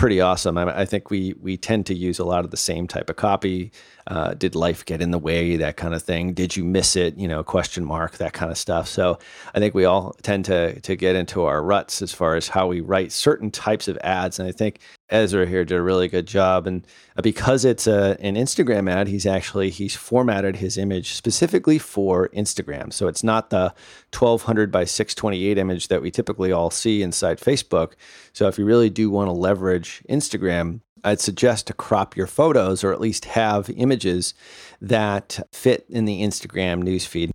pretty 0.00 0.18
awesome. 0.18 0.56
I, 0.56 0.80
I, 0.80 0.84
think 0.86 1.10
we 1.10 1.34
we 1.40 1.58
tend 1.58 1.84
to 1.86 1.94
use 1.94 2.18
a 2.18 2.24
lot 2.24 2.46
of 2.46 2.50
the 2.50 2.56
same 2.56 2.88
type 2.88 3.10
of 3.10 3.16
copy. 3.16 3.70
Uh, 4.06 4.32
did 4.32 4.54
life 4.54 4.82
get 4.86 5.02
in 5.02 5.10
the 5.10 5.18
way? 5.18 5.56
That 5.56 5.76
kind 5.76 5.94
of 5.94 6.02
thing. 6.02 6.32
Did 6.32 6.56
you 6.56 6.64
miss 6.64 6.96
it? 6.96 7.18
You 7.18 7.28
know, 7.28 7.44
question 7.44 7.84
mark, 7.84 8.16
that 8.16 8.32
kind 8.32 8.50
of 8.50 8.56
stuff. 8.56 8.88
So 8.88 9.18
I 9.54 9.58
think 9.58 9.74
we 9.74 9.84
all 9.84 10.16
tend 10.22 10.46
to 10.46 10.80
to 10.80 10.96
get 10.96 11.16
into 11.16 11.42
our 11.44 11.62
ruts 11.62 12.00
as 12.00 12.14
far 12.14 12.34
as 12.34 12.48
how 12.48 12.66
we 12.66 12.80
write 12.80 13.12
certain 13.12 13.50
types 13.50 13.88
of 13.88 13.98
ads. 13.98 14.38
And 14.38 14.48
I 14.48 14.52
think 14.52 14.80
Ezra 15.10 15.46
here 15.46 15.64
did 15.64 15.76
a 15.76 15.82
really 15.82 16.08
good 16.08 16.26
job. 16.26 16.66
And 16.66 16.86
uh, 17.16 17.22
because 17.22 17.64
it's 17.64 17.86
a, 17.86 18.16
an 18.20 18.36
Instagram 18.36 18.90
ad, 18.90 19.08
he's 19.08 19.26
actually 19.26 19.70
he's 19.70 19.96
formatted 19.96 20.56
his 20.56 20.78
image 20.78 21.12
specifically 21.12 21.78
for 21.78 22.28
Instagram. 22.28 22.92
So 22.92 23.08
it's 23.08 23.24
not 23.24 23.50
the 23.50 23.74
1200 24.16 24.70
by 24.70 24.84
628 24.84 25.58
image 25.58 25.88
that 25.88 26.02
we 26.02 26.10
typically 26.10 26.52
all 26.52 26.70
see 26.70 27.02
inside 27.02 27.38
Facebook. 27.38 27.92
So 28.32 28.48
if 28.48 28.58
you 28.58 28.64
really 28.64 28.90
do 28.90 29.10
want 29.10 29.28
to 29.28 29.32
leverage 29.32 30.02
Instagram, 30.08 30.80
I'd 31.02 31.20
suggest 31.20 31.66
to 31.66 31.72
crop 31.72 32.16
your 32.16 32.26
photos 32.26 32.84
or 32.84 32.92
at 32.92 33.00
least 33.00 33.24
have 33.24 33.70
images 33.70 34.34
that 34.80 35.40
fit 35.52 35.86
in 35.88 36.04
the 36.04 36.22
Instagram 36.22 36.82
newsfeed. 36.82 37.30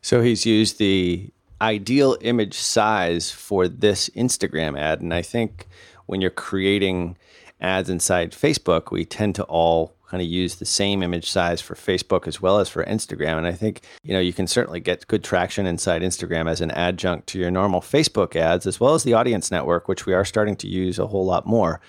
So 0.00 0.22
he's 0.22 0.46
used 0.46 0.78
the 0.78 1.30
ideal 1.60 2.16
image 2.20 2.54
size 2.54 3.30
for 3.30 3.66
this 3.66 4.08
Instagram 4.10 4.78
ad. 4.78 5.00
And 5.00 5.12
I 5.12 5.22
think 5.22 5.66
when 6.08 6.20
you're 6.20 6.30
creating 6.30 7.16
ads 7.60 7.90
inside 7.90 8.32
Facebook, 8.32 8.90
we 8.90 9.04
tend 9.04 9.34
to 9.36 9.44
all 9.44 9.94
kind 10.08 10.22
of 10.22 10.28
use 10.28 10.56
the 10.56 10.64
same 10.64 11.02
image 11.02 11.30
size 11.30 11.60
for 11.60 11.74
Facebook 11.74 12.26
as 12.26 12.40
well 12.40 12.58
as 12.58 12.68
for 12.68 12.82
Instagram. 12.84 13.36
And 13.36 13.46
I 13.46 13.52
think, 13.52 13.82
you 14.02 14.14
know, 14.14 14.20
you 14.20 14.32
can 14.32 14.46
certainly 14.46 14.80
get 14.80 15.06
good 15.06 15.22
traction 15.22 15.66
inside 15.66 16.00
Instagram 16.00 16.50
as 16.50 16.62
an 16.62 16.70
adjunct 16.70 17.26
to 17.28 17.38
your 17.38 17.50
normal 17.50 17.82
Facebook 17.82 18.34
ads, 18.34 18.66
as 18.66 18.80
well 18.80 18.94
as 18.94 19.04
the 19.04 19.12
audience 19.12 19.50
network, 19.50 19.86
which 19.86 20.06
we 20.06 20.14
are 20.14 20.24
starting 20.24 20.56
to 20.56 20.66
use 20.66 20.98
a 20.98 21.06
whole 21.06 21.26
lot 21.26 21.46
more. 21.46 21.80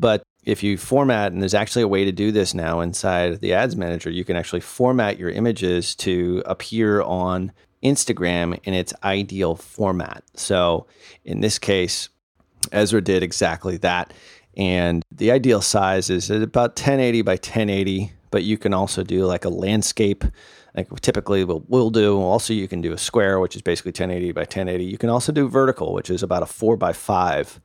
But 0.00 0.24
if 0.44 0.64
you 0.64 0.76
format, 0.76 1.30
and 1.30 1.40
there's 1.40 1.54
actually 1.54 1.82
a 1.82 1.88
way 1.88 2.04
to 2.04 2.10
do 2.10 2.32
this 2.32 2.52
now 2.52 2.80
inside 2.80 3.40
the 3.40 3.54
ads 3.54 3.76
manager, 3.76 4.10
you 4.10 4.24
can 4.24 4.34
actually 4.34 4.60
format 4.60 5.18
your 5.18 5.30
images 5.30 5.94
to 5.96 6.42
appear 6.46 7.00
on 7.00 7.52
Instagram 7.84 8.58
in 8.64 8.74
its 8.74 8.92
ideal 9.04 9.54
format. 9.54 10.24
So 10.34 10.86
in 11.24 11.42
this 11.42 11.60
case, 11.60 12.08
Ezra 12.70 13.00
did 13.00 13.22
exactly 13.22 13.76
that. 13.78 14.12
And 14.56 15.04
the 15.10 15.30
ideal 15.30 15.62
size 15.62 16.10
is 16.10 16.30
about 16.30 16.70
1080 16.70 17.22
by 17.22 17.32
1080, 17.32 18.12
but 18.30 18.44
you 18.44 18.58
can 18.58 18.74
also 18.74 19.02
do 19.02 19.24
like 19.24 19.44
a 19.44 19.48
landscape. 19.48 20.24
Like 20.74 21.00
typically 21.00 21.44
we'll, 21.44 21.64
we'll 21.68 21.90
do. 21.90 22.20
Also, 22.20 22.52
you 22.52 22.68
can 22.68 22.80
do 22.80 22.92
a 22.92 22.98
square, 22.98 23.40
which 23.40 23.56
is 23.56 23.62
basically 23.62 23.90
1080 23.90 24.32
by 24.32 24.42
1080. 24.42 24.84
You 24.84 24.98
can 24.98 25.08
also 25.08 25.32
do 25.32 25.48
vertical, 25.48 25.92
which 25.92 26.10
is 26.10 26.22
about 26.22 26.42
a 26.42 26.46
four 26.46 26.76
by 26.76 26.92
five. 26.92 27.60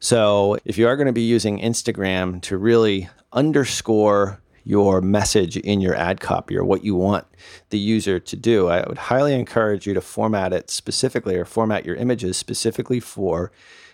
So 0.00 0.58
if 0.64 0.78
you 0.78 0.86
are 0.86 0.96
going 0.96 1.06
to 1.06 1.12
be 1.12 1.22
using 1.22 1.58
Instagram 1.58 2.40
to 2.42 2.56
really 2.56 3.08
underscore 3.32 4.40
your 4.64 5.00
message 5.00 5.56
in 5.56 5.80
your 5.80 5.94
ad 5.94 6.20
copy 6.20 6.54
or 6.56 6.62
what 6.62 6.84
you 6.84 6.94
want 6.94 7.26
the 7.70 7.78
user 7.78 8.20
to 8.20 8.36
do, 8.36 8.68
I 8.68 8.86
would 8.86 8.98
highly 8.98 9.34
encourage 9.34 9.86
you 9.86 9.94
to 9.94 10.00
format 10.02 10.52
it 10.52 10.68
specifically 10.68 11.36
or 11.36 11.46
format 11.46 11.86
your 11.86 11.96
images 11.96 12.36
specifically 12.36 13.00
for 13.00 13.50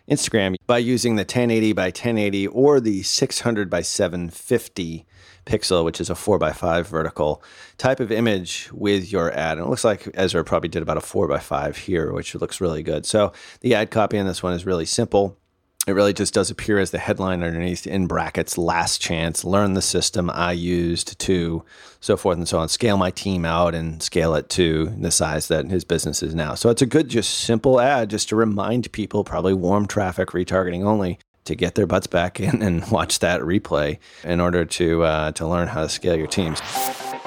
Instagram 0.08 0.56
by 0.66 0.78
using 0.78 1.16
the 1.16 1.22
1080 1.22 1.72
by 1.72 1.86
1080 1.86 2.46
or 2.48 2.80
the 2.80 3.02
600 3.02 3.70
by 3.70 3.80
750 3.80 5.06
pixel, 5.46 5.84
which 5.84 6.00
is 6.00 6.10
a 6.10 6.14
4 6.14 6.38
by 6.38 6.52
5 6.52 6.86
vertical 6.88 7.42
type 7.78 8.00
of 8.00 8.12
image 8.12 8.70
with 8.72 9.10
your 9.10 9.32
ad. 9.32 9.58
And 9.58 9.66
it 9.66 9.70
looks 9.70 9.84
like 9.84 10.08
Ezra 10.14 10.44
probably 10.44 10.68
did 10.68 10.82
about 10.82 10.96
a 10.96 11.02
4 11.02 11.28
by 11.28 11.38
5 11.38 11.76
here, 11.76 12.12
which 12.12 12.34
looks 12.34 12.60
really 12.60 12.82
good. 12.82 13.06
So 13.06 13.32
the 13.60 13.74
ad 13.74 13.90
copy 13.90 14.18
on 14.18 14.26
this 14.26 14.42
one 14.42 14.52
is 14.52 14.66
really 14.66 14.86
simple 14.86 15.38
it 15.86 15.92
really 15.92 16.12
just 16.12 16.34
does 16.34 16.50
appear 16.50 16.78
as 16.78 16.90
the 16.90 16.98
headline 16.98 17.42
underneath 17.42 17.86
in 17.86 18.06
brackets 18.06 18.56
last 18.56 19.00
chance 19.00 19.44
learn 19.44 19.74
the 19.74 19.82
system 19.82 20.30
i 20.30 20.52
used 20.52 21.18
to 21.20 21.64
so 22.04 22.16
forth 22.16 22.36
and 22.36 22.46
so 22.46 22.58
on. 22.58 22.68
Scale 22.68 22.96
my 22.98 23.10
team 23.10 23.44
out 23.44 23.74
and 23.74 24.02
scale 24.02 24.34
it 24.34 24.48
to 24.50 24.92
the 24.98 25.10
size 25.10 25.48
that 25.48 25.66
his 25.66 25.84
business 25.84 26.22
is 26.22 26.34
now. 26.34 26.54
So 26.54 26.68
it's 26.68 26.82
a 26.82 26.86
good 26.86 27.08
just 27.08 27.30
simple 27.30 27.80
ad 27.80 28.10
just 28.10 28.28
to 28.28 28.36
remind 28.36 28.92
people 28.92 29.24
probably 29.24 29.54
warm 29.54 29.86
traffic 29.86 30.28
retargeting 30.30 30.84
only 30.84 31.18
to 31.44 31.54
get 31.54 31.74
their 31.74 31.86
butts 31.86 32.06
back 32.06 32.40
in 32.46 32.62
and 32.62 32.90
watch 32.90 33.18
that 33.20 33.40
replay 33.40 33.98
in 34.22 34.40
order 34.40 34.64
to 34.64 35.02
uh, 35.02 35.32
to 35.32 35.46
learn 35.46 35.68
how 35.68 35.82
to 35.82 35.88
scale 35.88 36.16
your 36.16 36.26
teams 36.26 36.60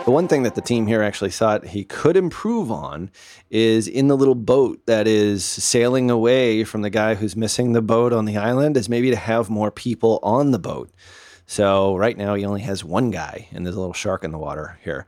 the 0.07 0.11
one 0.11 0.29
thing 0.29 0.43
that 0.43 0.55
the 0.55 0.61
team 0.61 0.87
here 0.87 1.03
actually 1.03 1.31
thought 1.31 1.67
he 1.67 1.83
could 1.83 2.15
improve 2.15 2.71
on 2.71 3.11
is 3.49 3.89
in 3.89 4.07
the 4.07 4.15
little 4.15 4.35
boat 4.35 4.79
that 4.85 5.05
is 5.05 5.43
sailing 5.43 6.09
away 6.09 6.63
from 6.63 6.81
the 6.81 6.89
guy 6.89 7.15
who's 7.15 7.35
missing 7.35 7.73
the 7.73 7.81
boat 7.81 8.13
on 8.13 8.23
the 8.23 8.37
island, 8.37 8.77
is 8.77 8.87
maybe 8.87 9.09
to 9.09 9.17
have 9.17 9.49
more 9.49 9.69
people 9.69 10.21
on 10.23 10.51
the 10.51 10.59
boat. 10.59 10.89
So 11.45 11.97
right 11.97 12.17
now 12.17 12.35
he 12.35 12.45
only 12.45 12.61
has 12.61 12.85
one 12.85 13.11
guy, 13.11 13.49
and 13.51 13.65
there's 13.65 13.75
a 13.75 13.79
little 13.81 13.91
shark 13.91 14.23
in 14.23 14.31
the 14.31 14.37
water 14.37 14.79
here. 14.81 15.05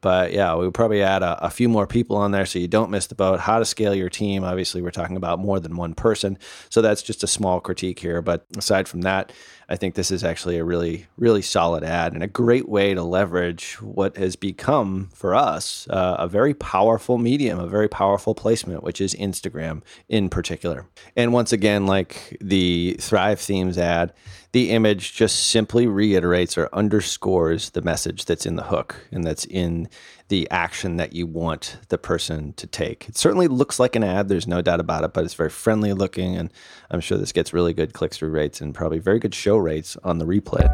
But 0.00 0.32
yeah, 0.32 0.54
we 0.54 0.64
would 0.64 0.74
probably 0.74 1.02
add 1.02 1.22
a, 1.22 1.46
a, 1.46 1.50
few 1.50 1.68
more 1.68 1.86
people 1.86 2.16
on 2.16 2.30
there 2.30 2.46
so 2.46 2.58
you 2.58 2.68
don't 2.68 2.90
miss 2.90 3.06
the 3.06 3.14
boat. 3.14 3.40
How 3.40 3.58
to 3.58 3.64
scale 3.64 3.94
your 3.94 4.08
team. 4.08 4.44
Obviously, 4.44 4.82
we're 4.82 4.90
talking 4.90 5.16
about 5.16 5.38
more 5.38 5.58
than 5.58 5.76
one 5.76 5.94
person. 5.94 6.38
So 6.70 6.82
that's 6.82 7.02
just 7.02 7.24
a 7.24 7.26
small 7.26 7.60
critique 7.60 7.98
here. 7.98 8.22
But 8.22 8.46
aside 8.56 8.86
from 8.86 9.00
that, 9.02 9.32
I 9.68 9.76
think 9.76 9.94
this 9.94 10.10
is 10.10 10.24
actually 10.24 10.56
a 10.56 10.64
really, 10.64 11.06
really 11.16 11.42
solid 11.42 11.84
ad 11.84 12.14
and 12.14 12.22
a 12.22 12.26
great 12.26 12.68
way 12.68 12.94
to 12.94 13.02
leverage 13.02 13.74
what 13.82 14.16
has 14.16 14.34
become 14.34 15.10
for 15.12 15.34
us 15.34 15.86
uh, 15.90 16.16
a 16.18 16.28
very 16.28 16.54
powerful 16.54 17.18
medium, 17.18 17.58
a 17.58 17.66
very 17.66 17.88
powerful 17.88 18.34
placement, 18.34 18.82
which 18.82 19.00
is 19.00 19.14
Instagram 19.14 19.82
in 20.08 20.28
particular. 20.28 20.86
And 21.16 21.32
once 21.32 21.52
again, 21.52 21.86
like 21.86 22.36
the 22.40 22.96
Thrive 22.98 23.40
Themes 23.40 23.76
ad, 23.76 24.14
the 24.58 24.70
image 24.70 25.14
just 25.14 25.50
simply 25.50 25.86
reiterates 25.86 26.58
or 26.58 26.68
underscores 26.72 27.70
the 27.70 27.80
message 27.80 28.24
that's 28.24 28.44
in 28.44 28.56
the 28.56 28.64
hook 28.64 28.96
and 29.12 29.22
that's 29.22 29.44
in 29.44 29.88
the 30.30 30.50
action 30.50 30.96
that 30.96 31.12
you 31.12 31.28
want 31.28 31.76
the 31.90 31.96
person 31.96 32.52
to 32.54 32.66
take. 32.66 33.08
It 33.08 33.16
certainly 33.16 33.46
looks 33.46 33.78
like 33.78 33.94
an 33.94 34.02
ad, 34.02 34.28
there's 34.28 34.48
no 34.48 34.60
doubt 34.60 34.80
about 34.80 35.04
it, 35.04 35.12
but 35.12 35.22
it's 35.22 35.34
very 35.34 35.48
friendly 35.48 35.92
looking. 35.92 36.36
And 36.36 36.52
I'm 36.90 36.98
sure 36.98 37.16
this 37.16 37.30
gets 37.30 37.52
really 37.52 37.72
good 37.72 37.92
click 37.92 38.12
through 38.12 38.30
rates 38.30 38.60
and 38.60 38.74
probably 38.74 38.98
very 38.98 39.20
good 39.20 39.32
show 39.32 39.56
rates 39.56 39.96
on 40.02 40.18
the 40.18 40.26
replay. 40.26 40.66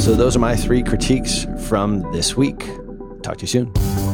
So, 0.00 0.16
those 0.16 0.34
are 0.34 0.40
my 0.40 0.56
three 0.56 0.82
critiques 0.82 1.46
from 1.68 2.00
this 2.10 2.36
week. 2.36 2.66
Talk 3.22 3.36
to 3.36 3.42
you 3.42 3.46
soon. 3.46 4.09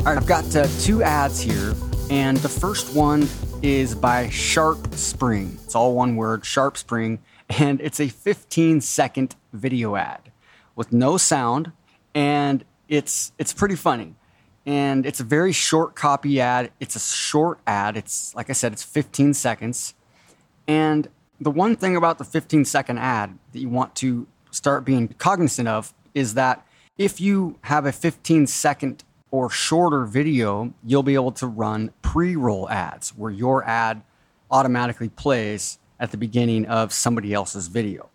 All 0.00 0.06
right, 0.06 0.16
I've 0.16 0.26
got 0.26 0.56
uh, 0.56 0.66
two 0.80 1.02
ads 1.02 1.42
here, 1.42 1.74
and 2.08 2.38
the 2.38 2.48
first 2.48 2.96
one 2.96 3.28
is 3.60 3.94
by 3.94 4.28
SharpSpring. 4.28 5.62
It's 5.62 5.74
all 5.74 5.94
one 5.94 6.16
word, 6.16 6.44
SharpSpring, 6.44 7.18
and 7.50 7.82
it's 7.82 8.00
a 8.00 8.08
15 8.08 8.80
second 8.80 9.36
video 9.52 9.96
ad 9.96 10.32
with 10.74 10.90
no 10.90 11.18
sound, 11.18 11.72
and 12.14 12.64
it's 12.88 13.32
it's 13.36 13.52
pretty 13.52 13.76
funny. 13.76 14.14
And 14.64 15.04
it's 15.04 15.20
a 15.20 15.22
very 15.22 15.52
short 15.52 15.96
copy 15.96 16.40
ad. 16.40 16.72
It's 16.80 16.96
a 16.96 17.00
short 17.00 17.60
ad. 17.66 17.98
It's 17.98 18.34
like 18.34 18.48
I 18.48 18.54
said, 18.54 18.72
it's 18.72 18.82
15 18.82 19.34
seconds. 19.34 19.92
And 20.66 21.08
the 21.38 21.50
one 21.50 21.76
thing 21.76 21.94
about 21.94 22.16
the 22.16 22.24
15 22.24 22.64
second 22.64 22.96
ad 22.96 23.38
that 23.52 23.58
you 23.58 23.68
want 23.68 23.96
to 23.96 24.26
start 24.50 24.86
being 24.86 25.08
cognizant 25.08 25.68
of 25.68 25.92
is 26.14 26.32
that 26.34 26.66
if 26.96 27.20
you 27.20 27.58
have 27.64 27.84
a 27.84 27.92
15 27.92 28.46
second 28.46 29.04
or 29.30 29.50
shorter 29.50 30.04
video, 30.04 30.72
you'll 30.84 31.02
be 31.02 31.14
able 31.14 31.32
to 31.32 31.46
run 31.46 31.92
pre 32.02 32.36
roll 32.36 32.68
ads 32.68 33.10
where 33.10 33.30
your 33.30 33.64
ad 33.64 34.02
automatically 34.50 35.08
plays 35.08 35.78
at 35.98 36.10
the 36.10 36.16
beginning 36.16 36.66
of 36.66 36.92
somebody 36.92 37.32
else's 37.32 37.68
video, 37.68 38.08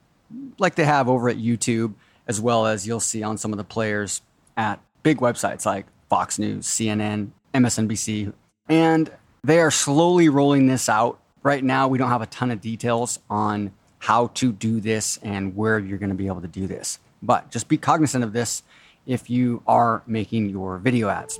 like 0.57 0.75
they 0.75 0.85
have 0.85 1.07
over 1.07 1.29
at 1.29 1.37
YouTube, 1.37 1.93
as 2.27 2.41
well 2.41 2.65
as 2.65 2.87
you'll 2.87 2.99
see 2.99 3.23
on 3.23 3.37
some 3.37 3.53
of 3.53 3.57
the 3.57 3.63
players 3.63 4.21
at 4.57 4.79
big 5.03 5.19
websites 5.19 5.65
like 5.65 5.85
Fox 6.09 6.39
News, 6.39 6.65
CNN, 6.65 7.29
MSNBC. 7.53 8.33
And 8.67 9.11
they 9.43 9.59
are 9.59 9.71
slowly 9.71 10.29
rolling 10.29 10.67
this 10.67 10.89
out. 10.89 11.19
Right 11.43 11.63
now, 11.63 11.87
we 11.87 11.99
don't 11.99 12.09
have 12.09 12.23
a 12.23 12.27
ton 12.27 12.49
of 12.49 12.59
details 12.59 13.19
on 13.29 13.71
how 13.99 14.27
to 14.27 14.51
do 14.51 14.79
this 14.79 15.17
and 15.21 15.55
where 15.55 15.77
you're 15.77 15.99
going 15.99 16.09
to 16.09 16.15
be 16.15 16.27
able 16.27 16.41
to 16.41 16.47
do 16.47 16.65
this. 16.65 16.99
But 17.21 17.51
just 17.51 17.67
be 17.67 17.77
cognizant 17.77 18.23
of 18.23 18.33
this 18.33 18.63
if 19.05 19.29
you 19.29 19.61
are 19.67 20.03
making 20.07 20.49
your 20.49 20.77
video 20.77 21.09
ads. 21.09 21.39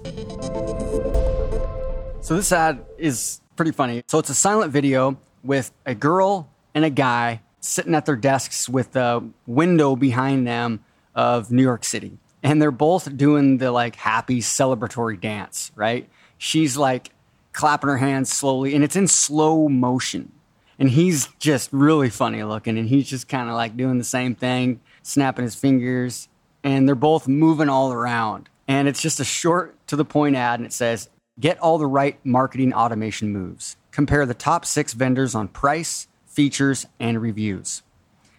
So 2.22 2.36
this 2.36 2.52
ad 2.52 2.84
is 2.98 3.42
pretty 3.56 3.72
funny. 3.72 4.04
So 4.08 4.20
it's 4.20 4.30
a 4.30 4.36
silent 4.36 4.72
video 4.72 5.18
with 5.44 5.72
a 5.86 5.96
girl 5.96 6.50
and 6.74 6.84
a 6.84 6.90
guy 6.90 7.42
sitting 7.60 7.96
at 7.96 8.06
their 8.06 8.16
desks 8.16 8.70
with 8.70 8.96
a 8.96 9.24
window 9.48 9.96
behind 9.96 10.48
them 10.48 10.84
of 11.14 11.52
New 11.52 11.64
York 11.64 11.84
City. 11.84 12.18
And 12.44 12.62
they're 12.62 12.72
both 12.72 13.16
doing 13.18 13.58
the 13.58 13.72
like 13.72 13.96
happy 13.96 14.40
celebratory 14.40 15.20
dance, 15.20 15.72
right? 15.76 16.10
She's 16.38 16.78
like 16.78 17.12
clapping 17.54 17.90
her 17.90 17.98
hands 17.98 18.32
slowly 18.32 18.76
and 18.76 18.84
it's 18.84 18.96
in 18.96 19.08
slow 19.08 19.68
motion. 19.70 20.32
And 20.78 20.90
he's 20.90 21.28
just 21.40 21.72
really 21.72 22.10
funny 22.10 22.44
looking 22.44 22.78
and 22.78 22.88
he's 22.90 23.08
just 23.08 23.30
kind 23.30 23.50
of 23.50 23.56
like 23.56 23.78
doing 23.78 23.98
the 23.98 24.04
same 24.04 24.36
thing, 24.36 24.82
snapping 25.02 25.44
his 25.44 25.56
fingers 25.56 26.28
and 26.66 26.88
they're 26.88 26.96
both 26.96 27.28
moving 27.28 27.70
all 27.70 27.94
around. 27.94 28.50
And 28.68 28.88
it's 28.88 29.02
just 29.02 29.20
a 29.20 29.24
short 29.24 29.78
to 29.88 29.96
the 29.96 30.04
point 30.04 30.36
ad, 30.36 30.60
and 30.60 30.66
it 30.66 30.74
says, 30.74 31.08
get 31.40 31.60
all 31.60 31.78
the 31.78 31.86
right 31.86 32.18
marketing 32.26 32.74
automation 32.74 33.32
moves. 33.32 33.78
Compare 33.92 34.26
the 34.26 34.34
top 34.34 34.66
six 34.66 34.94
vendors 34.94 35.36
on 35.36 35.48
price, 35.48 36.08
features, 36.26 36.88
and 37.00 37.22
reviews. 37.22 37.84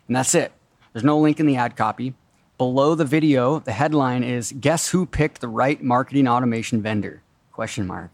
And 0.08 0.16
that's 0.16 0.34
it. 0.34 0.52
There's 0.92 1.04
no 1.04 1.18
link 1.18 1.38
in 1.38 1.46
the 1.46 1.56
ad 1.56 1.76
copy. 1.76 2.14
Below 2.58 2.96
the 2.96 3.04
video, 3.04 3.60
the 3.60 3.72
headline 3.72 4.24
is 4.24 4.52
Guess 4.58 4.88
who 4.88 5.06
picked 5.06 5.40
the 5.40 5.48
right 5.48 5.80
marketing 5.80 6.26
automation 6.26 6.82
vendor? 6.82 7.22
Question 7.52 7.86
mark. 7.86 8.10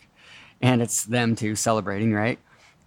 And 0.60 0.82
it's 0.82 1.04
them 1.04 1.34
too 1.34 1.56
celebrating, 1.56 2.12
right? 2.12 2.38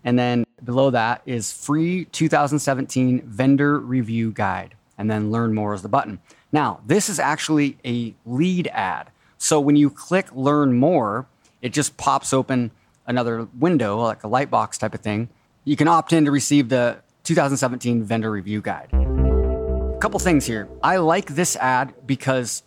And 0.04 0.20
then 0.20 0.46
below 0.64 0.92
that 0.92 1.24
is 1.26 1.52
free 1.52 2.06
2017 2.06 3.24
vendor 3.26 3.80
review 3.80 4.32
guide. 4.32 4.76
And 4.98 5.10
then 5.10 5.32
learn 5.32 5.54
more 5.54 5.74
is 5.74 5.82
the 5.82 5.90
button. 5.90 6.20
Now, 6.56 6.80
this 6.86 7.10
is 7.10 7.20
actually 7.20 7.78
a 7.84 8.16
lead 8.26 8.70
ad. 8.72 9.10
So 9.38 9.60
when 9.60 9.76
you 9.76 9.90
click 9.90 10.34
learn 10.34 10.72
more, 10.72 11.28
it 11.62 11.74
just 11.74 11.98
pops 11.98 12.32
open 12.32 12.72
another 13.06 13.50
window, 13.60 14.00
like 14.00 14.24
a 14.24 14.30
light 14.30 14.50
box 14.50 14.78
type 14.78 14.94
of 14.94 15.02
thing. 15.02 15.28
You 15.66 15.76
can 15.76 15.90
opt 15.90 16.14
in 16.14 16.24
to 16.24 16.32
receive 16.32 16.70
the 16.70 17.00
2017 17.26 18.06
vendor 18.06 18.32
review 18.32 18.62
guide. 18.62 18.88
A 18.94 19.98
couple 20.00 20.18
things 20.18 20.46
here. 20.46 20.70
I 20.82 20.96
like 20.96 21.36
this 21.36 21.58
ad 21.58 21.94
because 22.08 22.64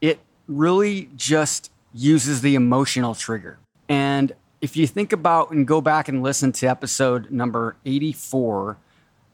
it 0.00 0.20
really 0.46 1.10
just 1.14 1.70
uses 1.92 2.40
the 2.40 2.54
emotional 2.54 3.14
trigger. 3.14 3.58
And 3.90 4.32
if 4.62 4.74
you 4.74 4.86
think 4.86 5.12
about 5.12 5.50
and 5.50 5.68
go 5.68 5.82
back 5.82 6.08
and 6.08 6.22
listen 6.22 6.50
to 6.52 6.66
episode 6.66 7.30
number 7.30 7.76
84 7.84 8.78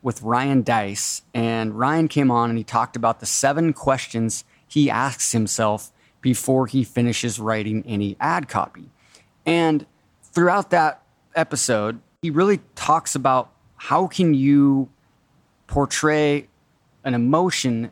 with 0.04 0.20
Ryan 0.22 0.60
Deiss. 0.62 1.22
and 1.32 1.76
Ryan 1.76 2.08
came 2.08 2.30
on 2.30 2.50
and 2.50 2.58
he 2.58 2.62
talked 2.62 2.94
about 2.94 3.20
the 3.20 3.26
seven 3.26 3.72
questions 3.72 4.44
he 4.68 4.90
asks 4.90 5.32
himself 5.32 5.90
before 6.20 6.66
he 6.66 6.84
finishes 6.84 7.40
writing 7.40 7.82
any 7.86 8.16
ad 8.20 8.46
copy. 8.46 8.90
And 9.46 9.86
throughout 10.22 10.70
that 10.70 11.02
episode, 11.34 12.00
he 12.20 12.30
really 12.30 12.60
talks 12.74 13.14
about 13.14 13.50
how 13.76 14.06
can 14.06 14.34
you 14.34 14.90
portray 15.66 16.48
an 17.02 17.14
emotion 17.14 17.90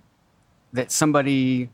that 0.74 0.92
somebody 0.92 1.70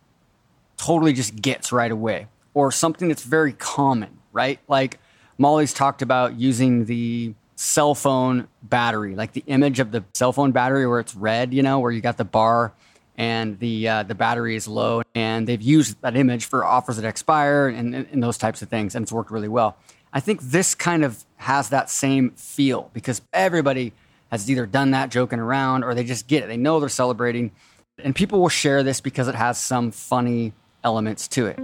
totally 0.77 1.13
just 1.13 1.35
gets 1.35 1.73
right 1.73 1.91
away 1.91 2.29
or 2.55 2.71
something 2.71 3.09
that's 3.09 3.25
very 3.25 3.53
common, 3.53 4.19
right? 4.33 4.61
Like 4.69 5.01
Molly's 5.37 5.73
talked 5.73 6.01
about 6.01 6.39
using 6.39 6.85
the 6.85 7.35
cell 7.61 7.93
phone 7.93 8.47
battery, 8.63 9.17
like 9.17 9.33
the 9.33 9.43
image 9.49 9.81
of 9.81 9.91
the 9.91 10.05
cell 10.15 10.33
phone 10.33 10.53
battery 10.53 10.87
where 10.87 11.01
it's 11.01 11.17
red, 11.17 11.53
you 11.53 11.61
know, 11.61 11.81
where 11.81 11.91
you 11.91 12.01
got 12.01 12.17
the 12.17 12.25
bar 12.25 12.73
and 13.17 13.59
the 13.59 13.89
uh, 13.89 14.05
the 14.05 14.15
battery 14.15 14.55
is 14.55 14.69
low. 14.69 15.03
And 15.17 15.49
they've 15.49 15.61
used 15.61 16.01
that 16.03 16.17
image 16.17 16.45
for 16.45 16.65
offers 16.65 16.97
that 16.97 17.05
expire 17.05 17.67
and, 17.67 17.97
and 17.97 18.23
those 18.23 18.39
types 18.39 18.63
of 18.63 18.69
things, 18.69 18.95
and 18.95 19.03
it's 19.03 19.11
worked 19.11 19.33
really 19.33 19.49
well. 19.49 19.77
I 20.13 20.21
think 20.21 20.41
this 20.41 20.77
kind 20.77 21.05
of 21.05 21.25
has 21.37 21.71
that 21.71 21.91
same 21.91 22.31
feel 22.31 22.91
because 22.93 23.21
everybody 23.33 23.93
has 24.31 24.49
either 24.49 24.65
done 24.65 24.93
that 24.93 25.11
joking 25.11 25.41
around 25.41 25.83
or 25.83 25.97
they 25.97 26.05
just 26.05 26.29
get 26.29 26.45
it. 26.45 26.47
They 26.47 26.57
know 26.57 26.79
they're 26.79 26.89
celebrating, 26.89 27.51
and 27.99 28.15
people 28.15 28.41
will 28.41 28.49
share 28.49 28.85
this 28.85 29.01
because 29.01 29.27
it 29.27 29.35
has 29.35 29.59
some 29.59 29.91
funny 29.91 30.53
elements 30.85 31.27
to 31.29 31.47
it. 31.47 31.59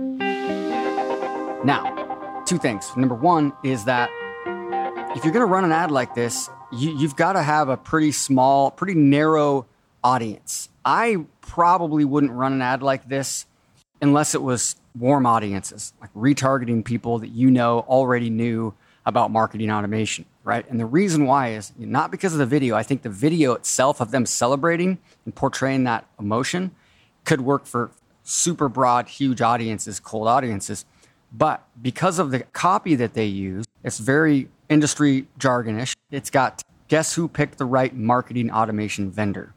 Now, 1.64 2.42
two 2.46 2.58
things. 2.58 2.90
Number 2.96 3.14
one 3.14 3.52
is 3.62 3.84
that 3.84 4.10
if 5.14 5.22
you're 5.22 5.32
going 5.32 5.46
to 5.46 5.52
run 5.52 5.64
an 5.64 5.72
ad 5.72 5.90
like 5.90 6.14
this, 6.14 6.50
you, 6.72 6.96
you've 6.98 7.16
got 7.16 7.34
to 7.34 7.42
have 7.42 7.68
a 7.68 7.76
pretty 7.76 8.10
small, 8.10 8.70
pretty 8.70 8.94
narrow 8.94 9.66
audience. 10.02 10.68
I 10.84 11.24
probably 11.40 12.04
wouldn't 12.04 12.32
run 12.32 12.52
an 12.52 12.62
ad 12.62 12.82
like 12.82 13.08
this 13.08 13.46
unless 14.02 14.34
it 14.34 14.42
was 14.42 14.76
warm 14.98 15.24
audiences, 15.24 15.92
like 16.00 16.12
retargeting 16.14 16.84
people 16.84 17.20
that 17.20 17.28
you 17.28 17.50
know 17.50 17.80
already 17.80 18.28
knew 18.28 18.74
about 19.06 19.30
marketing 19.30 19.70
automation, 19.70 20.24
right? 20.42 20.68
And 20.68 20.80
the 20.80 20.86
reason 20.86 21.26
why 21.26 21.52
is 21.52 21.72
not 21.78 22.10
because 22.10 22.32
of 22.32 22.38
the 22.38 22.46
video. 22.46 22.74
I 22.74 22.82
think 22.82 23.02
the 23.02 23.10
video 23.10 23.52
itself 23.52 24.00
of 24.00 24.10
them 24.10 24.26
celebrating 24.26 24.98
and 25.24 25.34
portraying 25.34 25.84
that 25.84 26.06
emotion 26.18 26.72
could 27.24 27.40
work 27.40 27.66
for 27.66 27.90
super 28.24 28.68
broad, 28.68 29.08
huge 29.08 29.42
audiences, 29.42 30.00
cold 30.00 30.26
audiences. 30.26 30.84
But 31.32 31.62
because 31.80 32.18
of 32.18 32.30
the 32.30 32.40
copy 32.40 32.94
that 32.94 33.14
they 33.14 33.26
use, 33.26 33.64
it's 33.82 33.98
very 33.98 34.48
industry 34.74 35.26
jargonish. 35.38 35.94
It's 36.10 36.28
got 36.28 36.62
guess 36.88 37.14
who 37.14 37.28
picked 37.28 37.56
the 37.56 37.64
right 37.64 37.94
marketing 37.94 38.50
automation 38.50 39.10
vendor. 39.10 39.54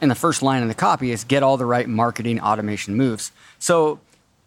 And 0.00 0.10
the 0.10 0.16
first 0.16 0.42
line 0.42 0.62
in 0.62 0.68
the 0.68 0.74
copy 0.74 1.12
is 1.12 1.22
get 1.22 1.42
all 1.42 1.56
the 1.56 1.66
right 1.66 1.88
marketing 1.88 2.40
automation 2.40 2.96
moves. 2.96 3.30
So, 3.60 4.00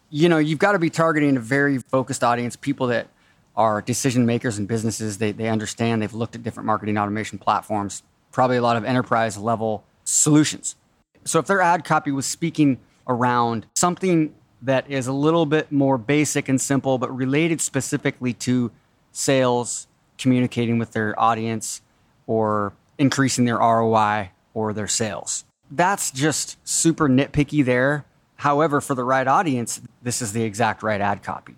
you 0.09 0.27
know, 0.27 0.37
you've 0.37 0.59
got 0.59 0.73
to 0.73 0.79
be 0.79 0.89
targeting 0.89 1.37
a 1.37 1.39
very 1.39 1.77
focused 1.77 2.23
audience, 2.23 2.55
people 2.55 2.87
that 2.87 3.07
are 3.55 3.81
decision 3.81 4.25
makers 4.25 4.59
in 4.59 4.65
businesses. 4.65 5.19
They, 5.19 5.31
they 5.31 5.47
understand, 5.47 6.01
they've 6.01 6.13
looked 6.13 6.35
at 6.35 6.43
different 6.43 6.67
marketing 6.67 6.97
automation 6.97 7.39
platforms, 7.39 8.03
probably 8.31 8.57
a 8.57 8.61
lot 8.61 8.75
of 8.75 8.83
enterprise 8.83 9.37
level 9.37 9.83
solutions. 10.03 10.75
So, 11.23 11.39
if 11.39 11.47
their 11.47 11.61
ad 11.61 11.85
copy 11.85 12.11
was 12.11 12.25
speaking 12.25 12.79
around 13.07 13.65
something 13.75 14.33
that 14.61 14.89
is 14.89 15.07
a 15.07 15.13
little 15.13 15.45
bit 15.45 15.71
more 15.71 15.97
basic 15.97 16.49
and 16.49 16.59
simple, 16.59 16.97
but 16.97 17.15
related 17.15 17.61
specifically 17.61 18.33
to 18.33 18.71
sales, 19.11 19.86
communicating 20.17 20.79
with 20.79 20.91
their 20.91 21.19
audience, 21.19 21.81
or 22.25 22.73
increasing 22.97 23.45
their 23.45 23.57
ROI 23.57 24.31
or 24.53 24.73
their 24.73 24.87
sales. 24.87 25.45
That's 25.71 26.11
just 26.11 26.57
super 26.67 27.07
nitpicky 27.07 27.63
there. 27.63 28.05
However, 28.37 28.81
for 28.81 28.95
the 28.95 29.03
right 29.03 29.27
audience, 29.27 29.81
this 30.01 30.21
is 30.21 30.33
the 30.33 30.43
exact 30.43 30.83
right 30.83 31.01
ad 31.01 31.23
copy. 31.23 31.55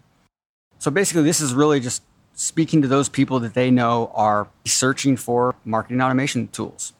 So 0.78 0.92
basically, 0.92 1.24
this 1.24 1.42
is 1.42 1.54
really 1.54 1.80
just 1.80 2.04
speaking 2.34 2.82
to 2.82 2.88
those 2.88 3.10
people 3.10 3.40
that 3.42 3.54
they 3.54 3.70
know 3.70 4.12
are 4.16 4.48
searching 4.66 5.18
for 5.18 5.56
marketing 5.66 6.02
automation 6.02 6.48
tools 6.48 6.94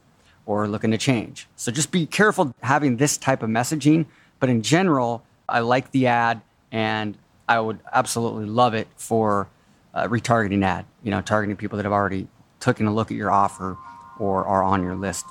or 0.46 0.68
looking 0.68 0.92
to 0.92 0.98
change. 0.98 1.48
So 1.56 1.72
just 1.72 1.92
be 1.92 2.06
careful 2.06 2.54
having 2.62 2.98
this 2.98 3.18
type 3.18 3.42
of 3.42 3.50
messaging. 3.50 4.06
But 4.40 4.50
in 4.50 4.62
general, 4.62 5.24
I 5.48 5.60
like 5.60 5.92
the 5.92 6.08
ad 6.08 6.42
and 6.72 7.18
I 7.48 7.60
would 7.60 7.80
absolutely 7.92 8.46
love 8.46 8.74
it 8.74 8.88
for 8.98 9.48
a 9.94 10.10
retargeting 10.10 10.64
ad, 10.64 10.86
you 11.04 11.12
know, 11.12 11.22
targeting 11.22 11.56
people 11.56 11.78
that 11.78 11.84
have 11.84 11.94
already 11.94 12.28
taken 12.60 12.88
a 12.88 12.94
look 12.94 13.12
at 13.12 13.18
your 13.18 13.32
offer 13.32 13.78
or 14.20 14.46
are 14.46 14.64
on 14.64 14.84
your 14.84 14.96
list. 14.96 15.26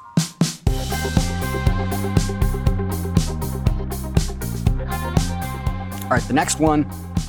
All 6.05 6.15
right, 6.15 6.23
the 6.27 6.33
next 6.33 6.59
one. 6.59 6.85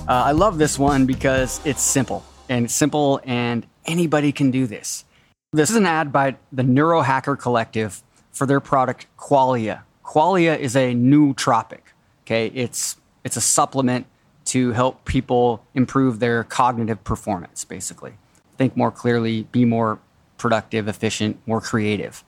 Uh, 0.08 0.23
I 0.25 0.32
love 0.32 0.58
this 0.58 0.80
one 0.80 1.06
because 1.06 1.60
it's 1.65 1.82
simple 1.82 2.23
and 2.47 2.65
it's 2.65 2.73
simple 2.73 3.19
and 3.25 3.67
anybody 3.86 4.32
can 4.32 4.52
do 4.52 4.67
this. 4.67 5.04
This 5.52 5.69
is 5.69 5.75
an 5.75 5.86
ad 5.86 6.12
by 6.12 6.38
the 6.52 6.63
Neurohacker 6.63 7.38
Collective 7.38 8.02
for 8.32 8.45
their 8.45 8.60
product 8.60 9.08
Qualia. 9.17 9.82
Qualia 10.06 10.58
is 10.58 10.75
a 10.75 10.93
nootropic. 10.93 11.82
Okay, 12.23 12.47
it's 12.47 12.95
it's 13.23 13.36
a 13.36 13.41
supplement 13.41 14.06
to 14.45 14.71
help 14.71 15.06
people 15.06 15.65
improve 15.75 16.19
their 16.19 16.43
cognitive 16.43 17.04
performance, 17.04 17.65
basically. 17.65 18.13
Think 18.60 18.76
more 18.76 18.91
clearly, 18.91 19.43
be 19.54 19.63
more 19.63 20.00
productive, 20.38 20.89
efficient, 20.89 21.39
more 21.48 21.62
creative. 21.62 22.26